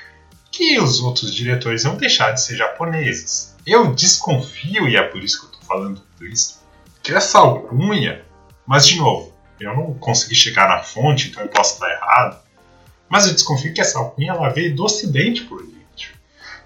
[0.52, 3.56] que os outros diretores vão deixar de ser japoneses.
[3.64, 6.64] Eu desconfio, e é por isso que eu estou falando tudo isso,
[7.04, 8.26] que essa alcunha,
[8.70, 12.40] mas de novo, eu não consegui chegar na fonte, então eu posso estar errado,
[13.10, 16.14] mas eu desconfio que essa alcunha ela veio do Ocidente o Oriente.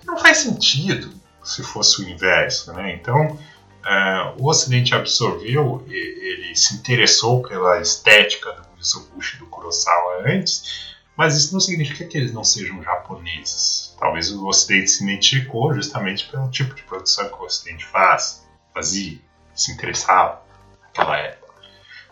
[0.03, 2.73] Não faz sentido se fosse o inverso.
[2.73, 2.95] Né?
[2.95, 10.23] Então, uh, o Ocidente absorveu, ele se interessou pela estética do Mizoguchi e do Kurosawa
[10.25, 13.95] antes, mas isso não significa que eles não sejam japoneses.
[13.97, 19.17] Talvez o Ocidente se identificou justamente pelo tipo de produção que o Ocidente faz, fazia,
[19.55, 20.41] se interessava
[20.81, 21.42] naquela época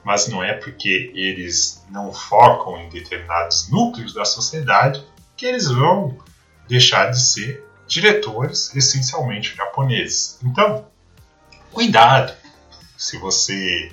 [0.04, 6.18] mas não é porque eles não focam em determinados núcleos da sociedade que eles vão
[6.68, 10.40] deixar de ser diretores essencialmente japoneses.
[10.44, 10.88] Então,
[11.72, 12.34] cuidado
[12.98, 13.92] se você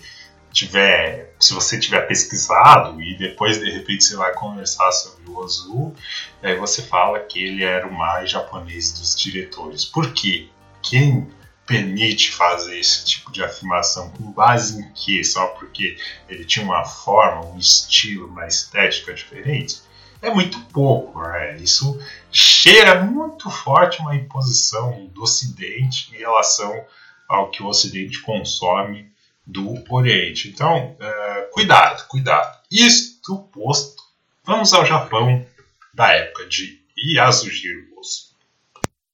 [0.53, 5.95] tiver, se você tiver pesquisado e depois de repente você vai conversar sobre o Ozu,
[6.43, 9.85] aí você fala que ele era o mais japonês dos diretores.
[9.85, 10.49] Por quê?
[10.83, 11.29] Quem
[11.69, 15.23] permite fazer esse tipo de afirmação com base em que?
[15.23, 19.83] Só porque ele tinha uma forma, um estilo, uma estética diferente?
[20.23, 21.59] É muito pouco, né?
[21.59, 22.01] Isso
[22.33, 26.85] cheira muito forte uma imposição do Ocidente em relação
[27.29, 29.13] ao que o Ocidente consome
[29.47, 30.49] do Oriente.
[30.49, 32.59] Então, uh, cuidado, cuidado.
[32.71, 34.03] Isto posto,
[34.43, 35.47] vamos ao Japão
[35.93, 38.29] da época de Yasujiro Ozu.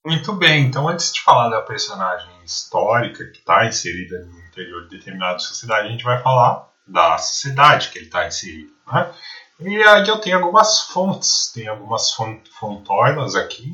[0.05, 4.97] Muito bem, então antes de falar da personagem histórica que está inserida no interior de
[4.97, 8.71] determinada sociedade, a gente vai falar da sociedade que ele está inserido.
[8.91, 9.11] Né?
[9.59, 12.11] E aí eu tenho algumas fontes, tem algumas
[12.59, 13.71] fontoilas aqui.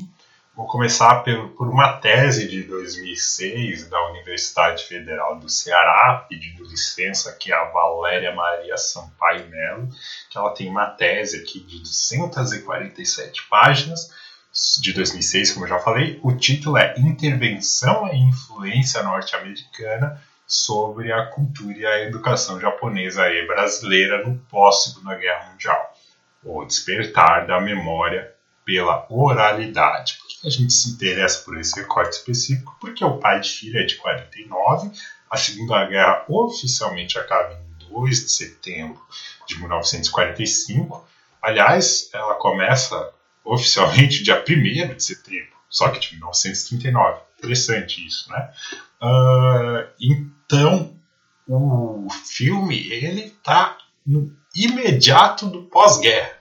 [0.54, 7.30] Vou começar por, por uma tese de 2006 da Universidade Federal do Ceará, pedindo licença
[7.30, 9.88] aqui a Valéria Maria Sampaio Melo,
[10.28, 14.10] que ela tem uma tese aqui de 247 páginas,
[14.80, 16.20] de 2006, como eu já falei.
[16.22, 23.46] O título é Intervenção e Influência Norte-Americana sobre a cultura e a educação japonesa e
[23.46, 25.96] brasileira no pós-Segunda Guerra Mundial.
[26.44, 28.34] O despertar da memória
[28.64, 30.18] pela oralidade.
[30.18, 32.76] Por que a gente se interessa por esse recorte específico?
[32.80, 34.90] Porque o pai de filha é de 49,
[35.30, 39.00] a Segunda Guerra oficialmente acaba em 2 de setembro
[39.46, 41.08] de 1945.
[41.40, 43.12] Aliás, ela começa
[43.44, 47.20] oficialmente dia 1 de setembro, só que de 1939.
[47.38, 48.52] Interessante isso, né?
[49.02, 50.96] Uh, então,
[51.48, 53.76] o filme ele está
[54.06, 56.40] no imediato do pós-guerra.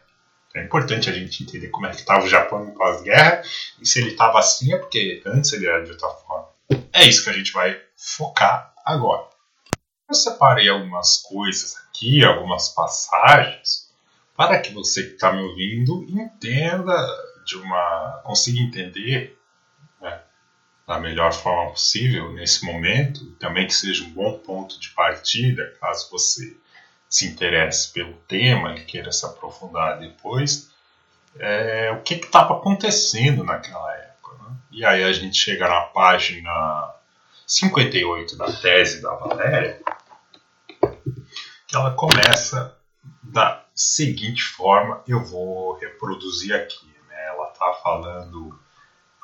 [0.53, 3.41] É importante a gente entender como é que estava o Japão no pós-guerra
[3.79, 6.49] e se ele estava assim é porque antes ele era de outra forma.
[6.91, 9.27] É isso que a gente vai focar agora.
[10.09, 13.90] Eu separei algumas coisas aqui, algumas passagens
[14.41, 16.97] para que você que está me ouvindo entenda
[17.45, 19.39] de uma consiga entender
[20.01, 20.19] né,
[20.87, 26.09] da melhor forma possível nesse momento, também que seja um bom ponto de partida, caso
[26.09, 26.57] você
[27.07, 30.71] se interesse pelo tema e queira se aprofundar depois,
[31.37, 34.31] é, o que estava acontecendo naquela época.
[34.43, 34.55] Né?
[34.71, 36.95] E aí a gente chega na página
[37.45, 39.79] 58 da tese da Valéria,
[41.67, 42.75] que ela começa
[43.21, 46.85] da seguinte forma, eu vou reproduzir aqui.
[47.07, 47.27] Né?
[47.27, 48.59] Ela está falando,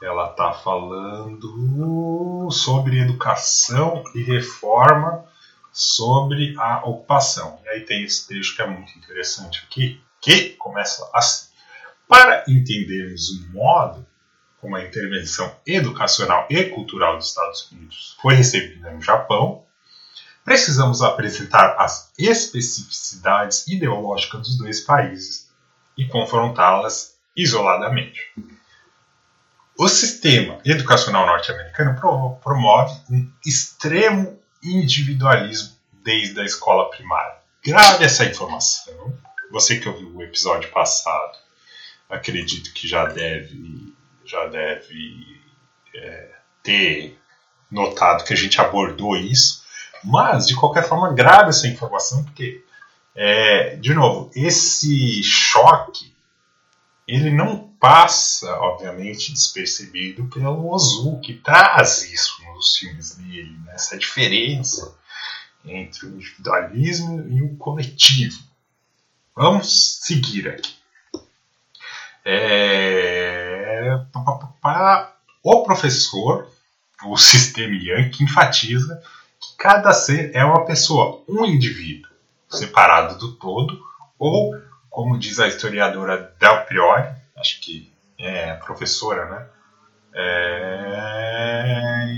[0.01, 5.25] ela tá falando sobre educação e reforma
[5.71, 7.59] sobre a ocupação.
[7.63, 11.47] E aí tem esse trecho que é muito interessante aqui, que começa assim.
[12.07, 14.03] Para entendermos o modo
[14.59, 19.66] como a intervenção educacional e cultural dos Estados Unidos foi recebida no Japão,
[20.47, 25.51] precisamos apresentar as especificidades ideológicas dos dois países
[25.97, 28.31] e confrontá-las isoladamente.
[29.77, 31.99] O sistema educacional norte-americano
[32.41, 37.39] promove um extremo individualismo desde a escola primária.
[37.61, 39.13] Grave essa informação.
[39.51, 41.37] Você que ouviu o episódio passado,
[42.09, 43.93] acredito que já deve,
[44.23, 45.41] já deve
[45.93, 46.29] é,
[46.63, 47.19] ter
[47.69, 49.66] notado que a gente abordou isso.
[50.03, 52.63] Mas, de qualquer forma, grave essa informação, porque,
[53.15, 56.15] é, de novo, esse choque
[57.07, 63.73] ele não passa, obviamente, despercebido pelo Ozu, que traz isso nos filmes dele, né?
[63.73, 64.93] essa diferença
[65.63, 68.37] entre o individualismo e o coletivo.
[69.35, 70.75] Vamos seguir aqui.
[72.25, 74.01] É,
[74.61, 76.51] para o professor,
[77.05, 79.01] o sistema Yankee enfatiza
[79.57, 82.11] Cada ser é uma pessoa, um indivíduo,
[82.47, 83.81] separado do todo,
[84.19, 84.55] ou,
[84.89, 89.47] como diz a historiadora Del Priori, acho que é professora, né?
[90.13, 91.67] É...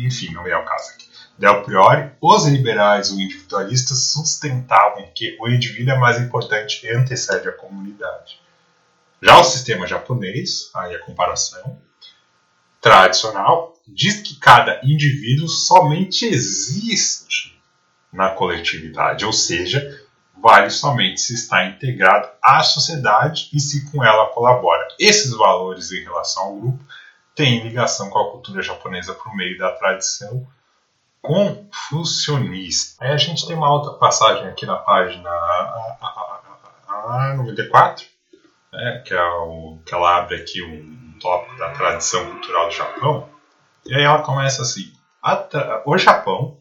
[0.02, 1.08] Enfim, não é o caso aqui.
[1.38, 7.48] Del Priori, os liberais ou individualistas sustentavam que o indivíduo é mais importante e antecede
[7.48, 8.40] a comunidade.
[9.22, 11.78] Já o sistema japonês, aí a comparação,
[12.82, 17.60] tradicional diz que cada indivíduo somente existe
[18.12, 19.82] na coletividade, ou seja,
[20.42, 24.88] vale somente se está integrado à sociedade e se com ela colabora.
[25.00, 26.84] Esses valores em relação ao grupo
[27.36, 30.48] têm ligação com a cultura japonesa por meio da tradição
[31.22, 33.04] confucionista.
[33.04, 35.30] Aí a gente tem uma outra passagem aqui na página
[37.38, 38.06] 94,
[38.72, 43.30] né, que, é o, que ela abre aqui um tópico da tradição cultural do Japão.
[43.86, 44.92] E aí ela começa assim:
[45.86, 46.58] o Japão,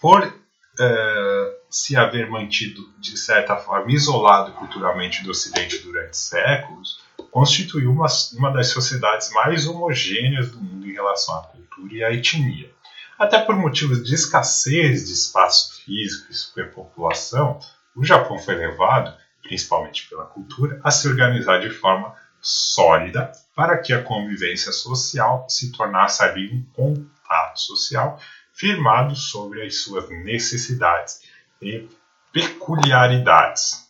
[0.00, 7.00] por uh, se haver mantido de certa forma isolado culturalmente do Ocidente durante séculos,
[7.30, 12.12] constituiu uma, uma das sociedades mais homogêneas do mundo em relação à cultura e à
[12.12, 12.70] etnia.
[13.18, 17.60] Até por motivos de escassez de espaço físico e superpopulação,
[17.94, 23.92] o Japão foi levado, principalmente pela cultura, a se organizar de forma sólida para que
[23.92, 28.18] a convivência social se tornasse ali um contato social
[28.52, 31.22] firmado sobre as suas necessidades
[31.60, 31.88] e
[32.32, 33.88] peculiaridades.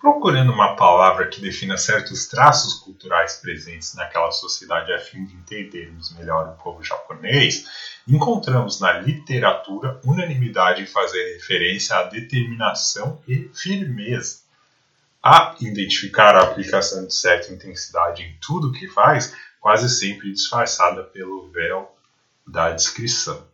[0.00, 6.12] Procurando uma palavra que defina certos traços culturais presentes naquela sociedade a fim de entendermos
[6.16, 7.66] melhor o povo japonês,
[8.08, 14.41] encontramos na literatura unanimidade em fazer referência à determinação e firmeza.
[15.22, 21.04] A identificar a aplicação de certa intensidade em tudo o que faz, quase sempre disfarçada
[21.04, 21.94] pelo véu
[22.46, 23.46] da descrição.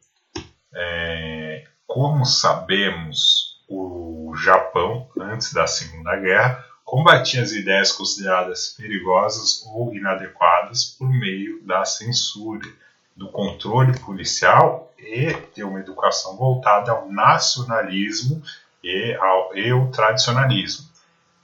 [0.74, 9.94] É, como sabemos, o Japão, antes da Segunda Guerra, combatia as ideias consideradas perigosas ou
[9.94, 12.66] inadequadas por meio da censura,
[13.14, 18.42] do controle policial e de uma educação voltada ao nacionalismo
[18.82, 20.88] e ao, e ao tradicionalismo.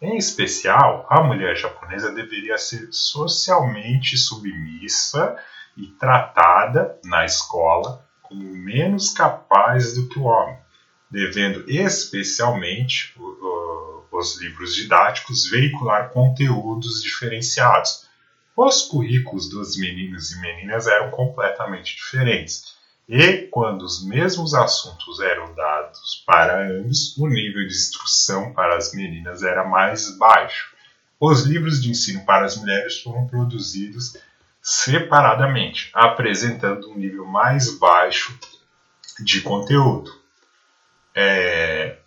[0.04, 5.34] Em especial, a mulher japonesa deveria ser socialmente submissa
[5.74, 10.58] e tratada na escola como menos capaz do que o homem,
[11.10, 13.18] devendo especialmente
[14.12, 18.06] os livros didáticos veicular conteúdos diferenciados.
[18.54, 22.73] Os currículos dos meninos e meninas eram completamente diferentes,
[23.08, 28.94] e quando os mesmos assuntos eram dados para ambos, o nível de instrução para as
[28.94, 30.74] meninas era mais baixo.
[31.20, 34.16] Os livros de ensino para as mulheres foram produzidos
[34.60, 38.38] separadamente, apresentando um nível mais baixo
[39.20, 40.10] de conteúdo.
[41.14, 41.98] É,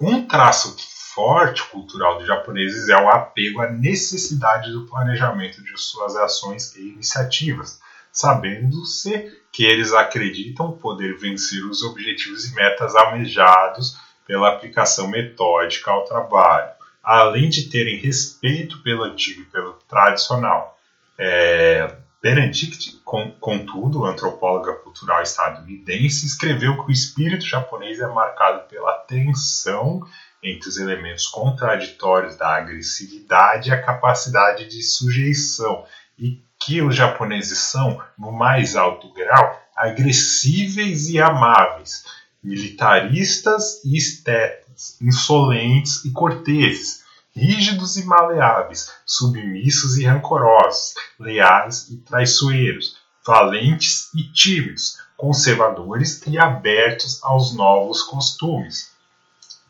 [0.00, 0.76] um traço
[1.12, 6.90] forte cultural dos japoneses é o apego à necessidade do planejamento de suas ações e
[6.90, 7.80] iniciativas,
[8.12, 13.96] sabendo-se que eles acreditam poder vencer os objetivos e metas almejados
[14.26, 16.68] pela aplicação metódica ao trabalho,
[17.02, 20.78] além de terem respeito pelo antigo e pelo tradicional.
[21.18, 21.90] É,
[22.22, 23.00] Benedict,
[23.40, 30.06] contudo, antropóloga cultural estadunidense, escreveu que o espírito japonês é marcado pela tensão
[30.42, 35.86] entre os elementos contraditórios da agressividade e a capacidade de sujeição,
[36.18, 42.04] e que os japoneses são, no mais alto grau, agressíveis e amáveis,
[42.42, 47.04] militaristas e estetas, insolentes e corteses,
[47.34, 52.96] rígidos e maleáveis, submissos e rancorosos, leais e traiçoeiros,
[53.26, 58.92] valentes e tímidos, conservadores e abertos aos novos costumes.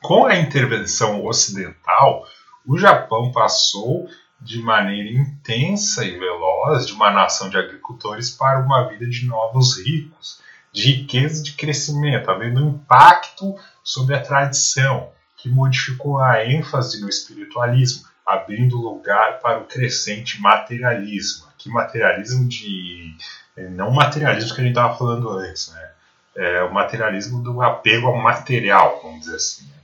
[0.02, 2.26] Com a intervenção ocidental,
[2.66, 4.08] o Japão passou
[4.46, 9.76] de maneira intensa e veloz de uma nação de agricultores para uma vida de novos
[9.76, 10.40] ricos,
[10.72, 17.00] de riqueza e de crescimento, havendo um impacto sobre a tradição, que modificou a ênfase
[17.00, 21.46] no espiritualismo, abrindo lugar para o crescente materialismo.
[21.48, 23.16] Aqui, materialismo de.
[23.56, 25.90] É, não materialismo que a gente estava falando antes, né?
[26.36, 29.75] É o materialismo do apego ao material, vamos dizer assim.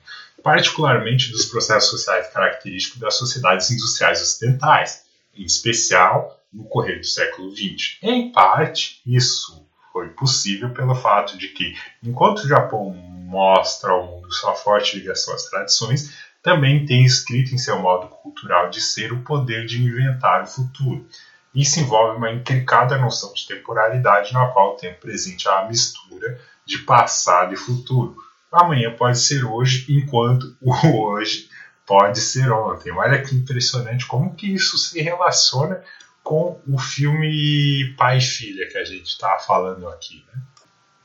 [0.43, 7.51] Particularmente dos processos sociais característicos das sociedades industriais ocidentais, em especial no correr do século
[7.51, 7.99] XX.
[8.03, 14.32] Em parte, isso foi possível pelo fato de que, enquanto o Japão mostra ao mundo
[14.32, 16.12] sua forte ligação às tradições,
[16.43, 21.07] também tem escrito em seu modo cultural de ser o poder de inventar o futuro.
[21.55, 26.40] Isso envolve uma intricada noção de temporalidade na qual o tempo presente é a mistura
[26.64, 28.16] de passado e futuro.
[28.53, 30.72] Amanhã pode ser hoje, enquanto o
[31.11, 31.48] hoje
[31.86, 32.92] pode ser ontem.
[32.92, 35.82] Olha que impressionante como que isso se relaciona
[36.22, 40.24] com o filme Pai e Filha que a gente está falando aqui.
[40.32, 40.42] Né?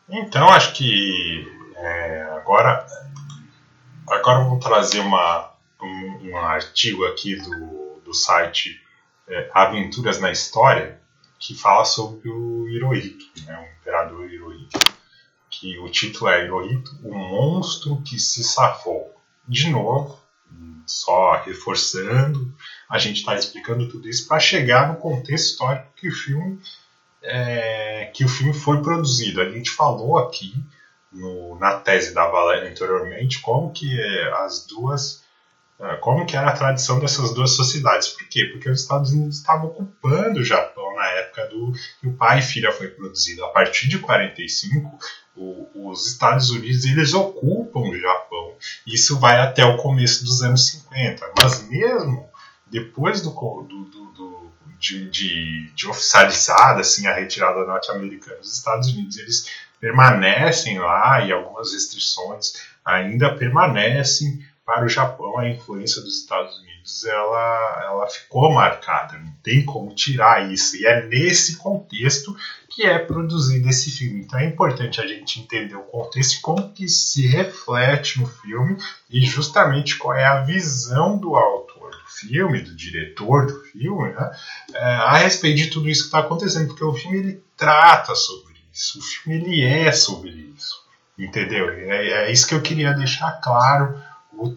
[0.09, 1.45] Então, acho que
[1.75, 2.85] é, agora,
[4.07, 8.81] agora vou trazer uma, um, um artigo aqui do, do site
[9.27, 10.99] é, Aventuras na História,
[11.39, 14.79] que fala sobre o Hirohito, né, o imperador Hirohito.
[15.59, 19.15] Que o título é Hirohito, o monstro que se safou.
[19.47, 20.19] De novo,
[20.87, 22.53] só reforçando,
[22.89, 26.59] a gente está explicando tudo isso para chegar no contexto histórico que o filme
[27.21, 29.41] é, que o filme foi produzido.
[29.41, 30.53] A gente falou aqui
[31.11, 35.25] no, na tese da Valéria anteriormente como que é, as duas
[35.79, 38.07] é, como que era a tradição dessas duas sociedades.
[38.07, 38.45] Por quê?
[38.45, 42.41] Porque os Estados Unidos estavam ocupando o Japão na época do que o Pai e
[42.41, 43.43] Filha foi produzido.
[43.43, 44.97] A partir de 45,
[45.37, 48.55] o, os Estados Unidos eles ocupam o Japão.
[48.85, 51.31] Isso vai até o começo dos anos 50.
[51.39, 52.27] Mas mesmo
[52.65, 59.17] depois do, do, do, de, de, de, oficializada assim, a retirada norte-americana, os Estados Unidos
[59.17, 59.47] eles
[59.79, 65.39] permanecem lá e algumas restrições ainda permanecem para o Japão.
[65.39, 70.75] A influência dos Estados Unidos ela, ela ficou marcada, não tem como tirar isso.
[70.75, 72.35] E é nesse contexto
[72.69, 74.21] que é produzido esse filme.
[74.21, 78.77] Então é importante a gente entender o contexto como que se reflete no filme
[79.09, 81.77] e justamente qual é a visão do autor
[82.19, 84.31] filme, do diretor do filme, né,
[84.73, 88.55] é, a respeito de tudo isso que está acontecendo, porque o filme ele trata sobre
[88.73, 90.83] isso, o filme ele é sobre isso,
[91.17, 91.69] entendeu?
[91.69, 94.01] É, é isso que eu queria deixar claro,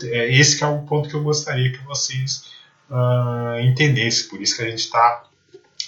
[0.03, 2.51] esse que é o ponto que eu gostaria que vocês
[2.91, 5.24] uh, entendessem, por isso que a gente está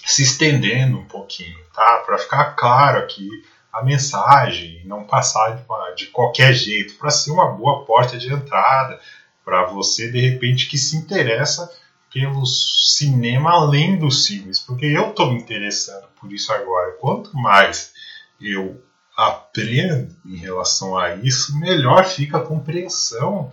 [0.04, 2.02] se estendendo um pouquinho, tá?
[2.04, 3.28] Para ficar claro aqui
[3.72, 8.32] a mensagem, não passar de, uma, de qualquer jeito, para ser uma boa porta de
[8.32, 9.00] entrada,
[9.44, 11.72] para você de repente que se interessa
[12.12, 16.92] pelo cinema além dos filmes, porque eu estou me interessando por isso agora.
[17.00, 17.92] Quanto mais
[18.40, 18.82] eu
[19.16, 23.52] aprendo em relação a isso, melhor fica a compreensão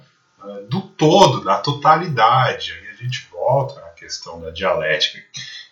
[0.69, 2.71] do todo, da totalidade.
[2.73, 5.23] Aí a gente volta à questão da dialética,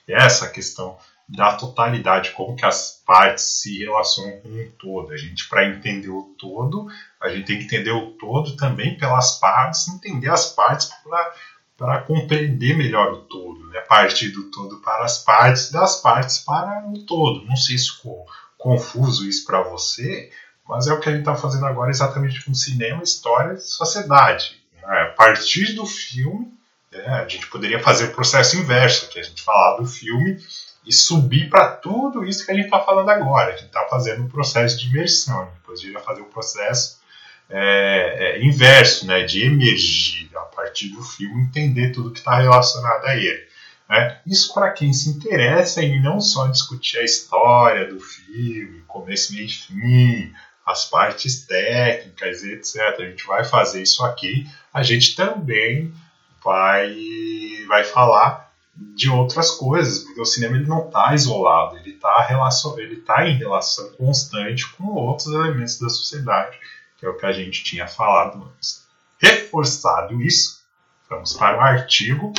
[0.07, 0.97] essa questão
[1.27, 5.11] da totalidade, como que as partes se relacionam com um todo.
[5.11, 6.87] A gente, para entender o todo,
[7.19, 10.89] a gente tem que entender o todo também pelas partes, entender as partes
[11.77, 13.81] para compreender melhor o todo, né?
[13.81, 17.45] partir do todo para as partes, das partes para o todo.
[17.45, 18.25] Não sei se ficou
[18.57, 20.31] confuso isso para você,
[20.67, 24.61] mas é o que a gente está fazendo agora exatamente com cinema, história e sociedade.
[24.75, 25.01] Né?
[25.01, 26.53] A partir do filme,
[26.91, 30.37] né, a gente poderia fazer o processo inverso, que a gente falar do filme
[30.85, 33.53] e subir para tudo isso que a gente está falando agora.
[33.53, 35.49] A gente está fazendo um processo de imersão.
[35.55, 36.99] Depois a gente vai fazer o um processo
[37.49, 43.05] é, é, inverso, né, de emergir a partir do filme, entender tudo que está relacionado
[43.05, 43.47] a ele.
[43.89, 44.19] Né?
[44.25, 49.45] Isso para quem se interessa em não só discutir a história do filme, começo, meio
[49.45, 50.33] e fim,
[50.67, 52.99] as partes técnicas, etc.
[52.99, 54.45] A gente vai fazer isso aqui.
[54.73, 55.93] A gente também
[56.43, 56.93] vai,
[57.69, 62.27] vai falar de outras coisas, porque o cinema ele não está isolado, ele está
[63.05, 66.57] tá em relação constante com outros elementos da sociedade,
[66.97, 68.85] que é o que a gente tinha falado antes.
[69.19, 70.63] Reforçado isso,
[71.09, 72.33] vamos para o artigo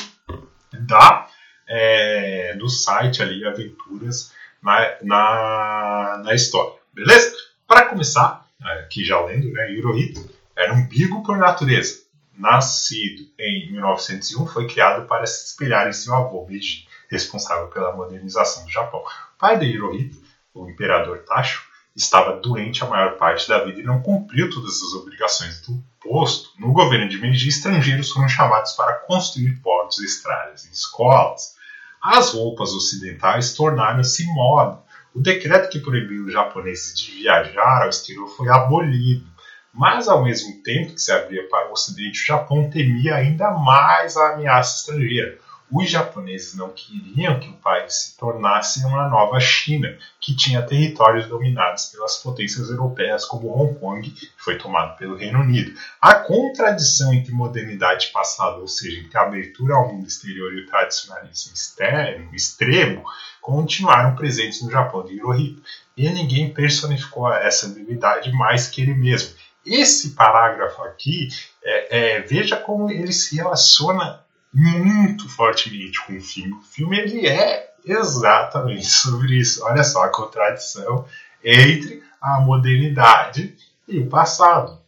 [0.73, 1.27] da,
[1.67, 7.48] é, do site ali, Aventuras na, na, na História, beleza?
[7.69, 11.99] Para começar, aqui já lendo, né, Hirohito era um bigo por natureza,
[12.35, 18.65] nascido em 1901, foi criado para se espelhar em seu avô Meiji, responsável pela modernização
[18.65, 19.01] do Japão.
[19.01, 20.17] O pai de Hirohito,
[20.55, 21.63] o imperador Taisho,
[21.95, 26.49] estava doente a maior parte da vida e não cumpriu todas as obrigações do posto.
[26.59, 31.55] No governo de Meiji, estrangeiros foram chamados para construir portos, estradas e escolas.
[32.01, 34.88] As roupas ocidentais tornaram-se moda.
[35.19, 39.27] O decreto que proibiu os japoneses de viajar ao exterior foi abolido
[39.75, 44.17] mas, ao mesmo tempo que se abria para o Ocidente, o Japão temia ainda mais
[44.17, 45.39] a ameaça estrangeira.
[45.71, 51.27] Os japoneses não queriam que o país se tornasse uma nova China, que tinha territórios
[51.27, 55.79] dominados pelas potências europeias, como Hong Kong, que foi tomado pelo Reino Unido.
[56.01, 60.67] A contradição entre modernidade passado, ou seja, entre a abertura ao mundo exterior e o
[60.67, 63.05] tradicionalismo externo, extremo,
[63.43, 65.63] continuaram presentes no Japão de Hirohito.
[65.97, 71.29] E ninguém personificou essa ambiguidade mais que ele mesmo esse parágrafo aqui,
[71.63, 76.55] é, é, veja como ele se relaciona muito fortemente com o filme.
[76.55, 79.65] O filme ele é exatamente sobre isso.
[79.65, 81.07] Olha só a contradição
[81.43, 84.81] entre a modernidade e o passado.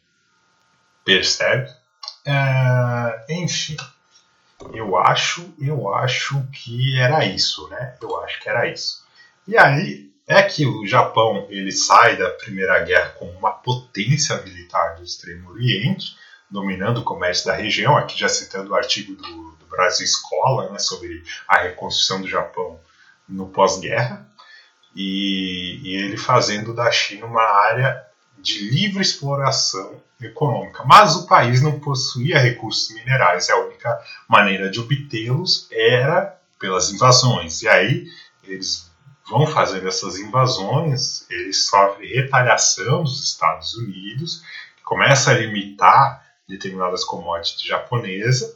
[1.04, 1.70] Percebe?
[2.24, 3.76] É, enfim,
[4.74, 7.96] eu acho, eu acho que era isso, né?
[8.00, 9.04] Eu acho que era isso.
[9.46, 14.96] E aí é que o Japão ele sai da Primeira Guerra como uma potência militar
[14.96, 16.16] do Extremo Oriente,
[16.50, 20.78] dominando o comércio da região, aqui já citando o artigo do, do Brasil Escola né,
[20.78, 22.80] sobre a reconstrução do Japão
[23.28, 24.26] no pós-guerra,
[24.94, 28.04] e, e ele fazendo da China uma área
[28.36, 30.82] de livre exploração econômica.
[30.84, 37.62] Mas o país não possuía recursos minerais, a única maneira de obtê-los era pelas invasões.
[37.62, 38.06] E aí
[38.42, 38.90] eles
[39.28, 44.42] vão fazendo essas invasões, eles sofrem retaliação dos Estados Unidos,
[44.76, 48.54] que começa a limitar determinadas commodities japonesas,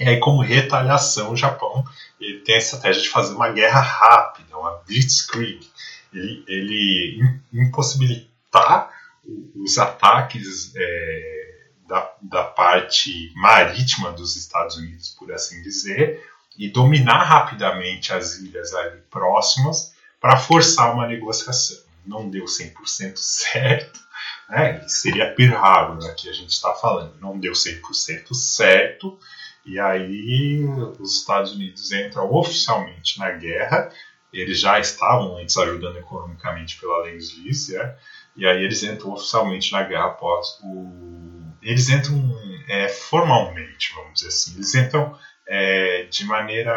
[0.00, 1.84] e aí como retaliação o Japão
[2.20, 5.68] ele tem a estratégia de fazer uma guerra rápida, uma blitzkrieg,
[6.12, 8.90] ele, ele impossibilitar
[9.54, 11.42] os ataques é,
[11.86, 16.22] da, da parte marítima dos Estados Unidos, por assim dizer,
[16.56, 21.78] e dominar rapidamente as ilhas ali próximas para forçar uma negociação.
[22.04, 24.00] Não deu 100% certo,
[24.52, 24.84] né?
[24.86, 27.18] seria Pearl Harbor que a gente está falando.
[27.18, 29.18] Não deu 100% certo,
[29.64, 30.62] e aí
[31.00, 33.90] os Estados Unidos entram oficialmente na guerra.
[34.30, 37.96] Eles já estavam antes ajudando economicamente pela Lends-Lease, né?
[38.36, 41.42] e aí eles entram oficialmente na guerra após o...
[41.62, 42.18] Eles entram
[42.68, 44.54] é, formalmente, vamos dizer assim.
[44.56, 46.74] Eles entram é, de maneira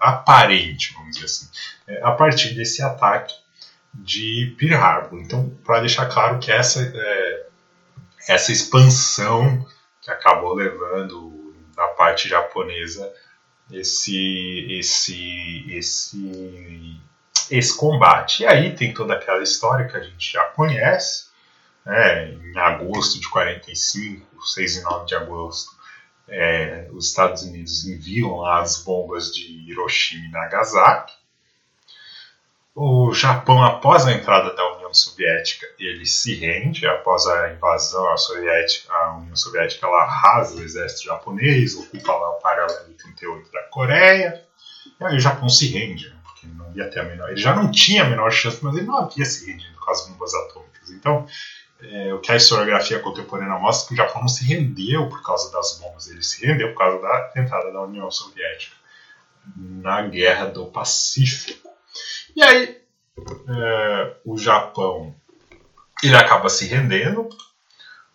[0.00, 1.48] aparente, vamos dizer assim,
[1.88, 3.34] é, a partir desse ataque
[3.94, 5.20] de Pearl Harbor.
[5.20, 7.46] Então, para deixar claro que essa, é,
[8.28, 9.66] essa expansão
[10.00, 13.12] que acabou levando da parte japonesa
[13.70, 17.00] esse, esse, esse,
[17.50, 18.42] esse combate.
[18.42, 21.28] E aí tem toda aquela história que a gente já conhece,
[21.84, 22.32] né?
[22.32, 25.78] em agosto de 45, 6 e 9 de agosto,
[26.28, 31.14] é, os Estados Unidos enviam as bombas de Hiroshima e Nagasaki.
[32.80, 36.86] O Japão, após a entrada da União Soviética, ele se rende.
[36.86, 42.36] Após a invasão, a, Soviética, a União Soviética ela arrasa o exército japonês, ocupa lá
[42.36, 44.44] o paralelo 38 da Coreia.
[45.00, 47.30] E aí o Japão se rende, né, porque não ia ter a menor.
[47.30, 50.06] Ele já não tinha a menor chance, mas ele não havia se rendido com as
[50.06, 50.90] bombas atômicas.
[50.90, 51.26] Então,
[51.82, 55.20] é, o que a historiografia contemporânea mostra é que o Japão não se rendeu por
[55.24, 58.76] causa das bombas, ele se rendeu por causa da entrada da União Soviética
[59.56, 61.76] na Guerra do Pacífico.
[62.34, 62.80] E aí,
[63.48, 65.14] é, o Japão
[66.02, 67.28] ele acaba se rendendo.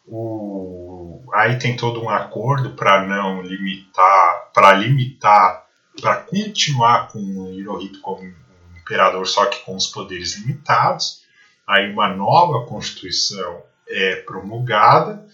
[0.05, 5.65] O, aí tem todo um acordo para não limitar, para limitar,
[5.99, 8.33] para continuar com o Hirohito como
[8.77, 11.23] imperador, só que com os poderes limitados
[11.67, 15.25] aí uma nova Constituição é promulgada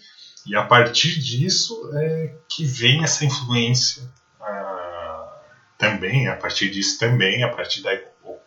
[0.46, 4.02] e a partir disso é que vem essa influência
[4.40, 5.40] ah,
[5.76, 7.94] também, a partir disso também, a partir da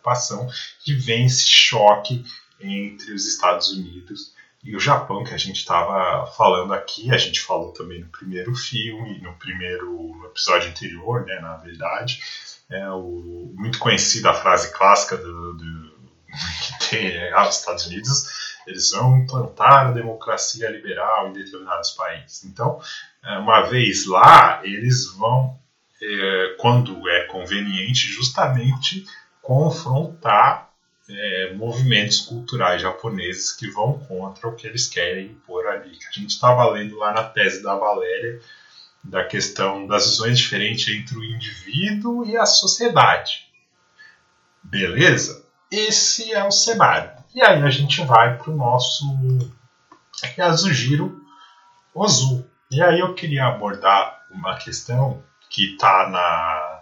[0.04, 0.46] ocupação,
[0.84, 2.24] que vem esse choque
[2.60, 7.40] entre os Estados Unidos e o Japão, que a gente estava falando aqui, a gente
[7.40, 12.20] falou também no primeiro filme, no primeiro no episódio anterior, né, na verdade,
[12.70, 15.94] é o, muito conhecida a frase clássica do, do
[16.78, 22.44] que tem ah, os Estados Unidos, eles vão implantar a democracia liberal em determinados países.
[22.44, 22.80] Então,
[23.22, 25.58] é, uma vez lá, eles vão,
[26.00, 29.04] é, quando é conveniente, justamente
[29.44, 30.70] confrontar
[31.08, 35.98] é, movimentos culturais japoneses que vão contra o que eles querem impor ali.
[36.08, 38.40] A gente estava lendo lá na tese da Valéria
[39.04, 43.46] da questão das visões diferentes entre o indivíduo e a sociedade.
[44.62, 45.44] Beleza?
[45.70, 47.12] Esse é o cenário.
[47.34, 49.04] E aí a gente vai para o nosso
[50.38, 51.22] Yasujiro
[51.94, 52.48] Ozu.
[52.70, 56.73] E aí eu queria abordar uma questão que está na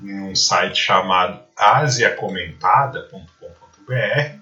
[0.00, 4.38] em um site chamado asiacomentada.com.br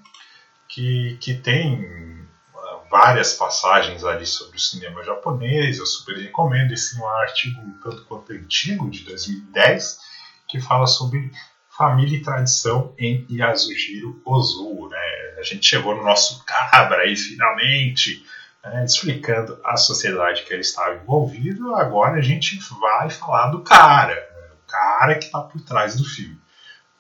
[0.69, 5.79] que, que tem ah, várias passagens ali sobre o cinema japonês.
[5.79, 6.73] Eu super recomendo.
[6.73, 9.99] Esse é um artigo um tanto quanto antigo, de 2010,
[10.47, 11.31] que fala sobre
[11.71, 14.89] família e tradição em Yasujiro Ozu.
[14.91, 15.37] Né?
[15.39, 18.23] A gente chegou no nosso cabra aí finalmente,
[18.63, 18.85] né?
[18.85, 21.75] explicando a sociedade que ele estava envolvido.
[21.75, 24.36] Agora a gente vai falar do cara,
[24.77, 26.39] cara que está por trás do filme.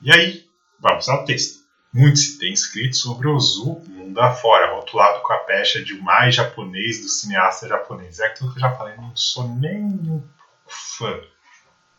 [0.00, 0.48] E aí,
[0.80, 1.64] vamos ao texto.
[1.92, 3.80] Muito se tem escrito sobre Ozu
[4.16, 8.18] mundo afora, rotulado com a pecha de mais japonês do cineasta japonês.
[8.18, 10.22] É aquilo que eu já falei, não sou nem um
[10.66, 11.20] fã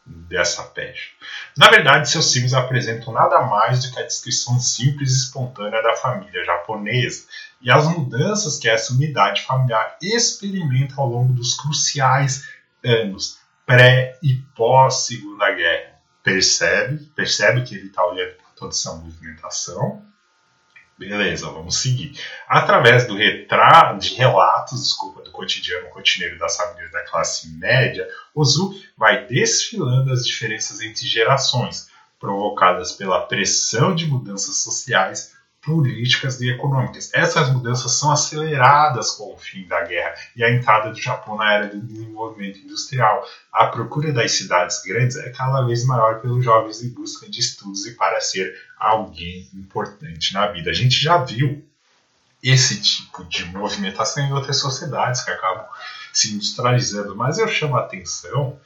[0.05, 1.11] dessa pecha.
[1.57, 5.95] Na verdade, seus filmes apresentam nada mais do que a descrição simples e espontânea da
[5.95, 7.25] família japonesa
[7.61, 12.47] e as mudanças que essa unidade familiar experimenta ao longo dos cruciais
[12.83, 16.01] anos pré e pós Segunda Guerra.
[16.23, 17.05] Percebe?
[17.15, 20.03] Percebe que ele está olhando para toda essa movimentação
[20.97, 22.19] Beleza, vamos seguir.
[22.47, 28.73] Através do retrato, de relatos, desculpa, do cotidiano rotineiro das famílias da classe média, Ozu
[28.97, 31.87] vai desfilando as diferenças entre gerações,
[32.19, 35.36] provocadas pela pressão de mudanças sociais
[35.67, 37.11] políticas e econômicas.
[37.13, 41.53] Essas mudanças são aceleradas com o fim da guerra e a entrada do Japão na
[41.55, 43.21] era do desenvolvimento industrial.
[43.51, 47.85] A procura das cidades grandes é cada vez maior pelos jovens em busca de estudos
[47.85, 50.69] e para ser alguém importante na vida.
[50.69, 51.61] A gente já viu
[52.41, 55.65] esse tipo de movimentação em outras sociedades que acabam
[56.13, 58.57] se industrializando, mas eu chamo a atenção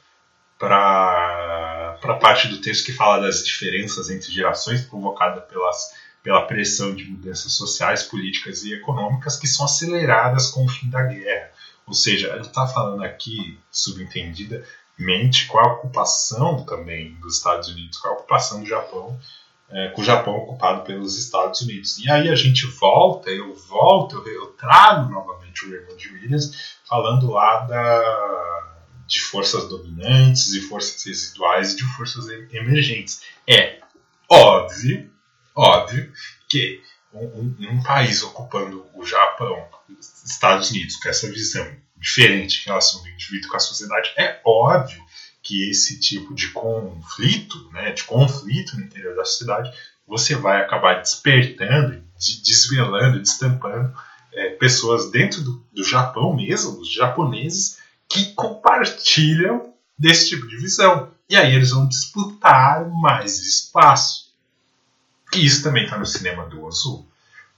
[0.56, 5.90] para a parte do texto que fala das diferenças entre gerações provocada pelas
[6.22, 11.02] pela pressão de mudanças sociais, políticas e econômicas que são aceleradas com o fim da
[11.02, 11.50] guerra.
[11.86, 18.08] Ou seja, ele está falando aqui, subentendidamente, com a ocupação também dos Estados Unidos, com
[18.08, 19.18] a ocupação do Japão,
[19.68, 21.98] é, com o Japão ocupado pelos Estados Unidos.
[21.98, 27.30] E aí a gente volta, eu volto, eu, eu trago novamente o Raymond Williams falando
[27.30, 33.22] lá da, de forças dominantes e forças residuais e de forças emergentes.
[33.48, 33.80] É
[34.30, 35.10] óbvio
[35.54, 36.12] Óbvio
[36.48, 36.80] que
[37.12, 39.68] um, um, um país ocupando o Japão,
[40.24, 45.02] Estados Unidos, com essa visão diferente em relação do indivíduo com a sociedade, é óbvio
[45.42, 49.72] que esse tipo de conflito, né, de conflito no interior da cidade,
[50.06, 52.02] você vai acabar despertando,
[52.44, 53.92] desvelando, destampando
[54.32, 57.78] é, pessoas dentro do, do Japão mesmo, os japoneses,
[58.08, 61.10] que compartilham desse tipo de visão.
[61.28, 64.21] E aí eles vão disputar mais espaço.
[65.34, 67.06] E isso também está no cinema do Ozu.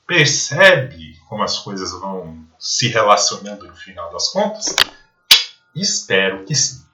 [0.06, 4.76] Percebe como as coisas vão se relacionando no final das contas?
[5.74, 6.84] Espero que sim.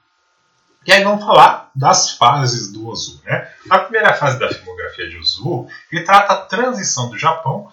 [0.85, 3.21] E aí vamos falar das fases do Ozu.
[3.23, 3.51] Né?
[3.69, 7.71] A primeira fase da filmografia de Ozu retrata a transição do Japão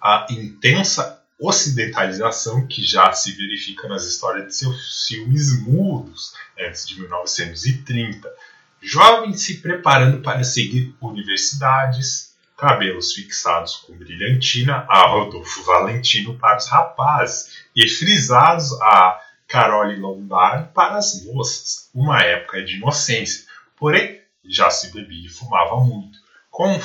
[0.00, 6.98] à intensa ocidentalização que já se verifica nas histórias de seus filmes mudos antes de
[7.00, 8.32] 1930.
[8.80, 16.66] Jovens se preparando para seguir universidades, cabelos fixados com brilhantina a Rodolfo Valentino para os
[16.66, 23.46] rapazes e frisados a Carole Lombardi para as moças, uma época de inocência.
[23.76, 26.18] Porém, já se bebia e fumava muito,
[26.50, 26.80] com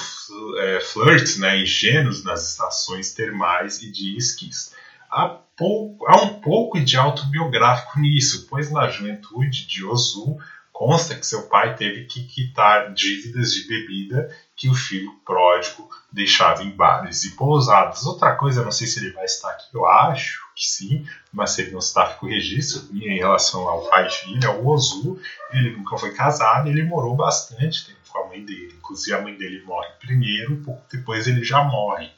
[0.59, 4.73] é, flirts né, ingênuos nas estações termais e de esquis.
[5.09, 10.37] Há, pouco, há um pouco de autobiográfico nisso, pois na juventude de Ozu
[10.81, 16.63] consta que seu pai teve que quitar dívidas de bebida que o filho pródigo deixava
[16.63, 18.03] em bares e pousadas.
[18.03, 21.61] Outra coisa, não sei se ele vai estar aqui, eu acho que sim, mas se
[21.61, 25.21] ele não está, fica o registro em relação ao pai e filha, o Ozu,
[25.53, 28.73] ele nunca foi casado, ele morou bastante tempo com a mãe dele.
[28.75, 32.09] Inclusive a mãe dele morre primeiro, pouco depois ele já morre.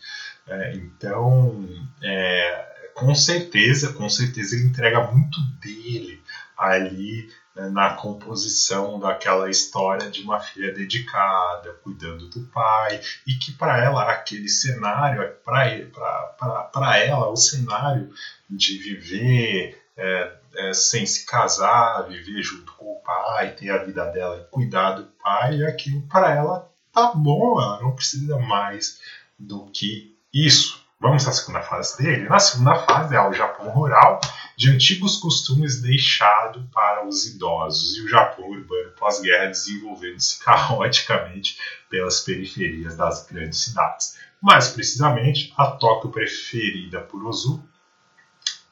[0.48, 1.68] É, então,
[2.02, 6.24] é, com certeza, com certeza ele entrega muito dele
[6.58, 13.52] ali né, na composição daquela história de uma filha dedicada, cuidando do pai, e que
[13.52, 18.12] para ela aquele cenário, para ela o cenário
[18.50, 24.06] de viver é, é, sem se casar, viver junto com o pai, ter a vida
[24.06, 29.00] dela e cuidar do pai, aquilo para ela tá bom, ela não precisa mais
[29.38, 30.83] do que isso.
[31.04, 32.30] Vamos à segunda fase dele?
[32.30, 34.22] Na segunda fase é o Japão rural,
[34.56, 41.58] de antigos costumes deixado para os idosos, e o Japão urbano pós-guerra desenvolvendo-se caoticamente
[41.90, 44.18] pelas periferias das grandes cidades.
[44.42, 47.62] Mais precisamente, a Tóquio preferida por Ozu.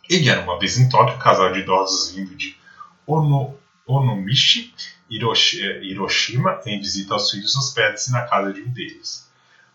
[0.10, 2.56] Ele era uma vez em Tóquio, um casal de idosos vindo de
[3.06, 4.74] ono, Onomichi,
[5.10, 9.30] Hiroshima, em visita aos filhos hospedes na casa de um deles.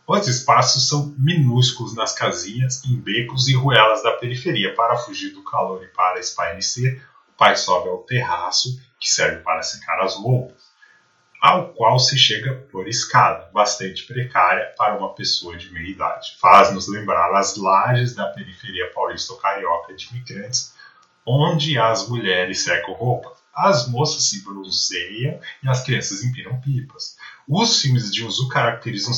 [0.09, 4.73] Os espaços são minúsculos nas casinhas, em becos e ruelas da periferia.
[4.75, 9.63] Para fugir do calor e para espairecer, o pai sobe ao terraço, que serve para
[9.63, 10.71] secar as roupas,
[11.43, 16.37] ao qual se chega por escada, bastante precária para uma pessoa de meia idade.
[16.41, 20.73] Faz-nos lembrar as lajes da periferia paulista ou carioca de imigrantes,
[21.27, 27.17] onde as mulheres secam roupas as moças se bronzeiam e as crianças empinam pipas.
[27.49, 29.15] Os filmes de Ozu caracterizam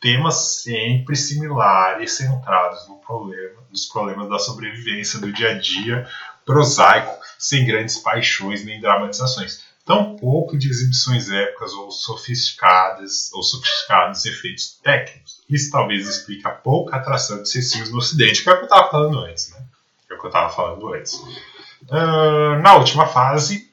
[0.00, 6.08] temas sempre similares, centrados no problema, nos problemas da sobrevivência do dia a dia
[6.44, 9.64] prosaico, sem grandes paixões nem dramatizações.
[9.84, 15.40] Tampouco de exibições épicas ou sofisticadas ou sofisticados efeitos técnicos.
[15.48, 18.68] Isso talvez explique a pouca atração de filmes no Ocidente, que é o que eu
[18.68, 19.64] estava falando antes, né?
[20.10, 21.14] É o que eu estava falando antes.
[21.14, 23.70] Uh, na última fase,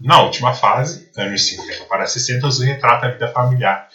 [0.00, 3.88] na última fase, anos 50 para 60, o retrata a vida familiar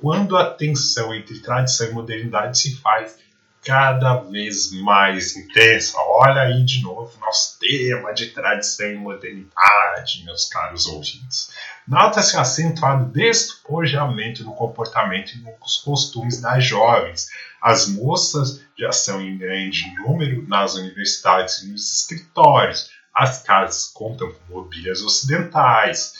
[0.00, 3.16] quando a tensão entre tradição e modernidade se faz
[3.64, 5.96] cada vez mais intensa.
[5.98, 11.50] Olha aí de novo nosso tema de tradição e modernidade, meus caros ouvintes.
[11.88, 17.28] Nota-se acentuado despojamento no comportamento e nos costumes das jovens.
[17.60, 22.90] As moças já são em grande número nas universidades e nos escritórios.
[23.14, 26.12] As casas contam com mobílias ocidentais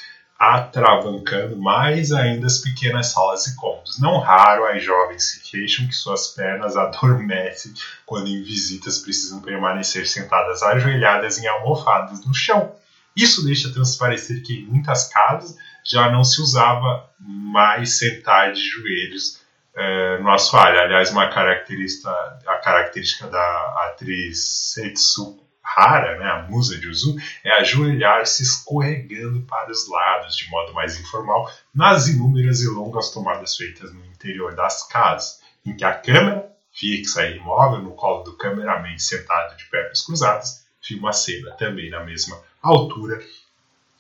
[0.53, 3.99] atravancando mais ainda as pequenas salas e cômodos.
[3.99, 7.73] Não raro as jovens se queixam que suas pernas adormecem
[8.05, 12.75] quando em visitas precisam permanecer sentadas ajoelhadas em almofadas no chão.
[13.17, 19.41] Isso deixa transparecer que em muitas casas já não se usava mais sentar de joelhos
[19.77, 20.81] uh, no assoalho.
[20.81, 22.11] Aliás, uma característica,
[22.47, 25.44] a característica da atriz Setsuko
[25.75, 30.99] rara, né, a musa de Uzu, é ajoelhar-se escorregando para os lados, de modo mais
[31.01, 36.49] informal, nas inúmeras e longas tomadas feitas no interior das casas, em que a câmera,
[36.73, 41.91] fixa e imóvel no colo do cameraman sentado de pernas cruzadas, filma a cena também
[41.91, 43.21] na mesma altura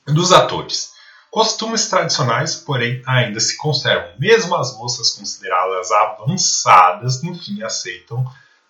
[0.06, 0.92] dos atores.
[1.30, 4.12] Costumes tradicionais, porém, ainda se conservam.
[4.20, 8.24] Mesmo as moças consideradas avançadas, no fim aceitam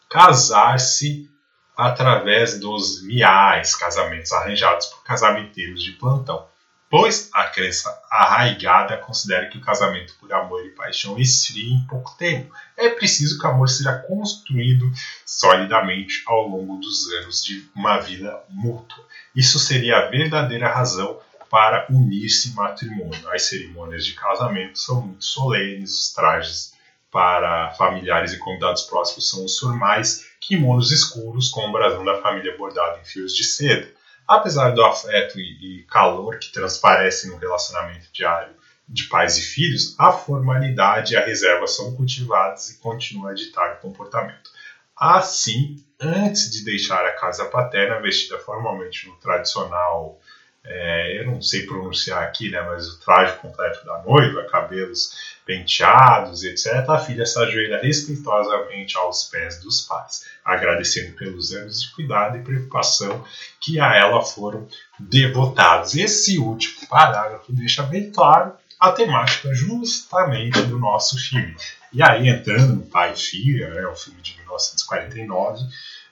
[0.09, 1.29] casar-se
[1.77, 6.47] através dos miais, casamentos arranjados por casamenteiros de plantão.
[6.91, 12.17] pois a crença arraigada considera que o casamento por amor e paixão esfria em pouco
[12.17, 12.55] tempo.
[12.77, 14.93] É preciso que o amor seja construído
[15.27, 19.05] solidamente ao longo dos anos de uma vida mútua.
[19.35, 21.19] Isso seria a verdadeira razão
[21.51, 23.29] para unir-se matrimônio.
[23.29, 26.74] As cerimônias de casamento são muito solenes, os trajes
[27.15, 32.59] para familiares e convidados próximos são os formais, kimonos escuros com o brasão da família
[32.59, 33.89] bordado em fios de seda.
[34.27, 38.53] Apesar do afeto e calor que transparece no relacionamento diário
[38.89, 43.77] de pais e filhos, a formalidade e a reserva são cultivadas e continuam a ditar
[43.77, 44.51] o comportamento.
[44.97, 50.19] Assim, antes de deixar a casa paterna vestida formalmente no tradicional,
[50.67, 56.43] é, eu não sei pronunciar aqui, né, mas o traje completo da noiva, cabelos penteados,
[56.43, 62.39] etc., a filha se ajoelha respeitosamente aos pés dos pais, agradecendo pelos anos de cuidado
[62.39, 63.23] e preocupação
[63.61, 64.67] que a ela foram
[64.99, 65.95] devotados.
[65.95, 71.55] Esse último parágrafo deixa bem claro a temática justamente do nosso filme.
[71.93, 75.63] E aí, entrando no Pai e Filha, né, o filme de 1949,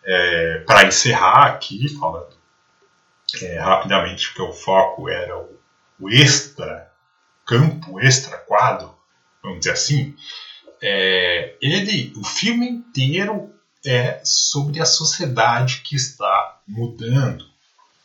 [0.04, 2.41] é, para encerrar aqui, falando
[3.40, 5.58] é, rapidamente, porque o foco era o,
[6.00, 6.90] o extra
[7.46, 8.94] campo, extra quadro,
[9.42, 10.14] vamos dizer assim,
[10.80, 13.54] é, ele, o filme inteiro
[13.84, 17.44] é sobre a sociedade que está mudando.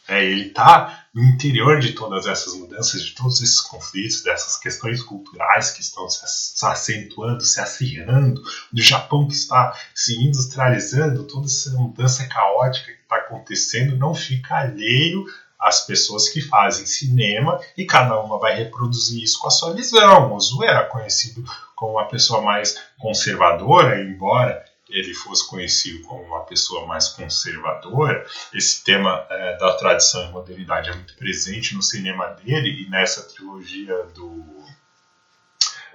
[0.08, 5.02] É, ele está no interior de todas essas mudanças, de todos esses conflitos, dessas questões
[5.02, 8.40] culturais que estão se, acentuando, se acirrando,
[8.72, 14.58] do Japão que está se industrializando, toda essa mudança caótica que está acontecendo não fica
[14.58, 15.26] alheio
[15.60, 20.36] as pessoas que fazem cinema e cada uma vai reproduzir isso com a sua visão.
[20.36, 21.44] O Zu era conhecido
[21.76, 28.26] como uma pessoa mais conservadora, embora ele fosse conhecido como uma pessoa mais conservadora.
[28.54, 33.24] Esse tema é, da tradição e modernidade é muito presente no cinema dele e nessa
[33.24, 34.46] trilogia do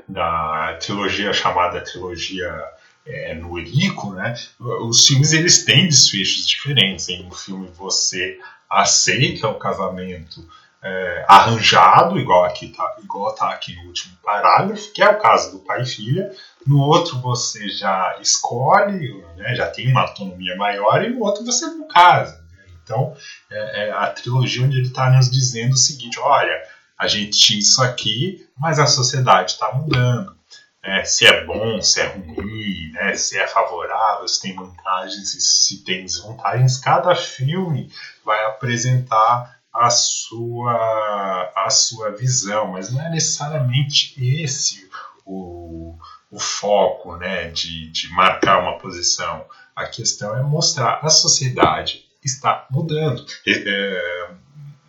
[0.08, 2.52] da trilogia chamada trilogia
[3.06, 4.34] é, Noriko, né?
[4.58, 7.08] Os filmes eles têm desfechos diferentes.
[7.08, 8.38] Em um filme você
[8.68, 10.46] aceita o casamento
[10.82, 15.52] é, arranjado, igual aqui tá, igual tá aqui no último parágrafo, que é o caso
[15.52, 16.30] do pai e filha.
[16.66, 21.66] No outro você já escolhe, né, já tem uma autonomia maior, e no outro você
[21.66, 22.36] não casa.
[22.50, 22.64] Né?
[22.82, 23.14] Então,
[23.50, 26.60] é, é, a trilogia onde ele está nos dizendo o seguinte: olha,
[26.98, 30.36] a gente tinha isso aqui, mas a sociedade está mudando.
[30.84, 35.84] É, se é bom, se é ruim, né, se é favorável, se tem vantagens, se
[35.84, 36.76] tem desvantagens.
[36.78, 37.88] Cada filme
[38.24, 44.90] vai apresentar a sua, a sua visão, mas não é necessariamente esse
[45.24, 45.96] o,
[46.30, 49.44] o foco né, de, de marcar uma posição.
[49.74, 53.24] A questão é mostrar a sociedade está mudando.
[53.46, 54.30] É,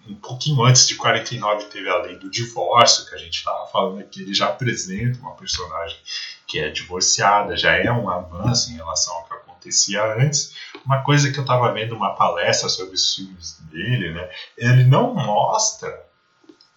[0.07, 3.99] um pouquinho antes de 49 teve a lei do divórcio, que a gente estava falando
[3.99, 5.97] aqui, ele já apresenta uma personagem
[6.45, 9.34] que é divorciada, já é um avanço em relação ao que
[9.64, 10.55] acontecia antes.
[10.86, 14.30] Uma coisa que eu estava vendo uma palestra sobre os filmes dele, né?
[14.57, 16.05] Ele não mostra,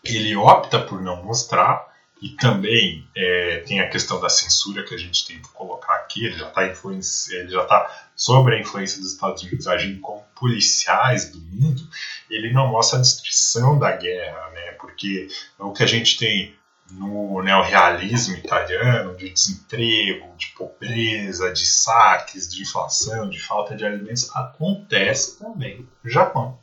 [0.05, 1.87] ele opta por não mostrar,
[2.23, 6.25] e também é, tem a questão da censura que a gente tem que colocar aqui.
[6.25, 11.31] Ele já está ele já tá sobre a influência dos Estados Unidos agindo como policiais
[11.31, 11.87] do mundo.
[12.31, 14.73] Ele não mostra a destruição da guerra, né?
[14.73, 16.57] Porque o que a gente tem
[16.91, 24.35] no neorrealismo italiano, de desemprego, de pobreza, de saques, de inflação, de falta de alimentos,
[24.35, 26.59] acontece também no Japão.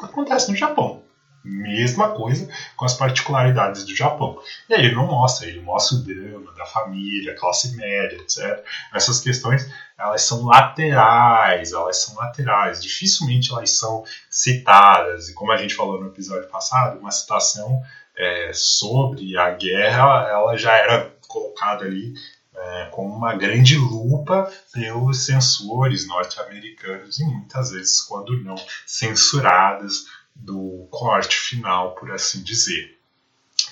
[0.00, 1.02] Acontece no Japão.
[1.44, 4.40] Mesma coisa com as particularidades do Japão.
[4.68, 8.62] E aí ele não mostra, ele mostra o drama da família, classe média, etc.
[8.92, 12.82] Essas questões, elas são laterais, elas são laterais.
[12.82, 15.28] Dificilmente elas são citadas.
[15.28, 17.82] E como a gente falou no episódio passado, uma citação
[18.18, 22.14] é, sobre a guerra, ela já era colocada ali
[22.52, 31.36] é, uma grande lupa pelos censores norte-americanos e muitas vezes, quando não censuradas, do corte
[31.36, 32.96] final, por assim dizer.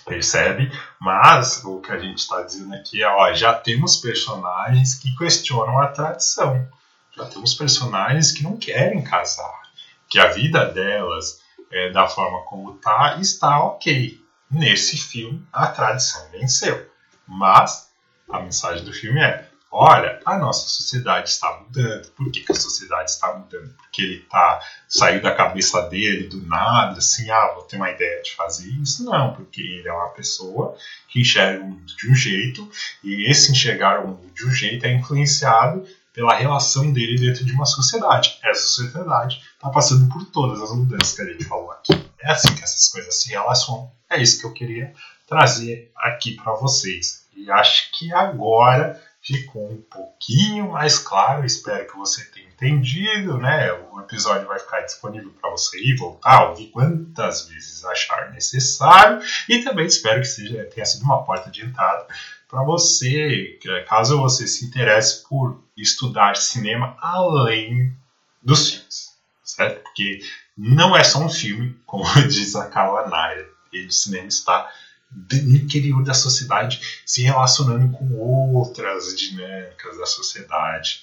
[0.04, 0.70] Percebe?
[1.00, 5.80] Mas o que a gente está dizendo aqui é: ó, já temos personagens que questionam
[5.80, 6.68] a tradição,
[7.16, 9.62] já temos personagens que não querem casar,
[10.08, 11.40] que a vida delas,
[11.70, 16.90] é, da forma como está, está ok nesse filme a tradição venceu.
[17.26, 17.90] Mas
[18.30, 22.08] a mensagem do filme é: olha, a nossa sociedade está mudando.
[22.12, 23.74] Por que, que a sociedade está mudando?
[23.74, 28.22] Porque ele está saindo da cabeça dele do nada, assim, ah, vou ter uma ideia
[28.22, 29.04] de fazer isso?
[29.04, 30.76] Não, porque ele é uma pessoa
[31.08, 32.70] que enxerga o mundo de um jeito,
[33.02, 35.86] e esse enxergar o mundo de um jeito é influenciado
[36.16, 38.38] pela relação dele dentro de uma sociedade.
[38.42, 41.92] Essa sociedade está passando por todas as mudanças que a gente falou aqui.
[42.18, 43.92] É assim que essas coisas se relacionam.
[44.08, 44.94] É isso que eu queria
[45.28, 47.26] trazer aqui para vocês.
[47.36, 51.44] E acho que agora ficou um pouquinho mais claro.
[51.44, 53.70] Espero que você tenha entendido, né?
[53.92, 59.20] O episódio vai ficar disponível para você ir voltar, ouvir quantas vezes achar necessário.
[59.46, 62.06] E também espero que seja, tenha sido uma porta de entrada
[62.48, 63.58] para você,
[63.88, 67.96] caso você se interesse por estudar cinema além
[68.42, 69.82] dos filmes, certo?
[69.82, 70.20] Porque
[70.56, 73.50] não é só um filme, como diz a Carla Nair.
[73.74, 74.72] O cinema está
[75.10, 81.02] no interior da sociedade se relacionando com outras dinâmicas da sociedade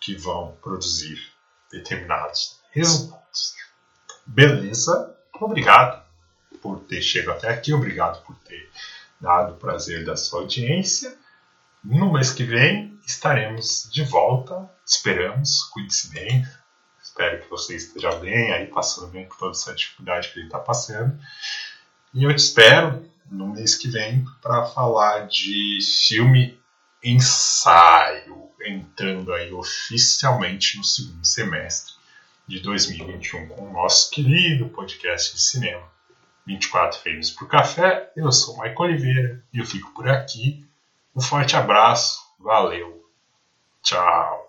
[0.00, 1.18] que vão produzir
[1.70, 3.54] determinados resultados.
[4.26, 5.16] Beleza?
[5.40, 6.02] Obrigado
[6.60, 8.68] por ter chegado até aqui, obrigado por ter
[9.22, 11.16] dado o prazer da sua audiência.
[11.82, 16.46] No mês que vem estaremos de volta, esperamos, cuide-se bem,
[17.00, 20.58] espero que você esteja bem, aí passando bem por toda essa dificuldade que ele está
[20.58, 21.16] passando.
[22.12, 25.78] E eu te espero no mês que vem para falar de
[26.08, 26.60] filme
[27.02, 31.94] ensaio, entrando aí oficialmente no segundo semestre
[32.46, 35.92] de 2021 com o nosso querido podcast de cinema
[36.46, 38.10] 24 Frames por Café.
[38.16, 40.66] Eu sou Maico Oliveira e eu fico por aqui.
[41.14, 43.04] Um forte abraço, valeu,
[43.82, 44.40] tchau.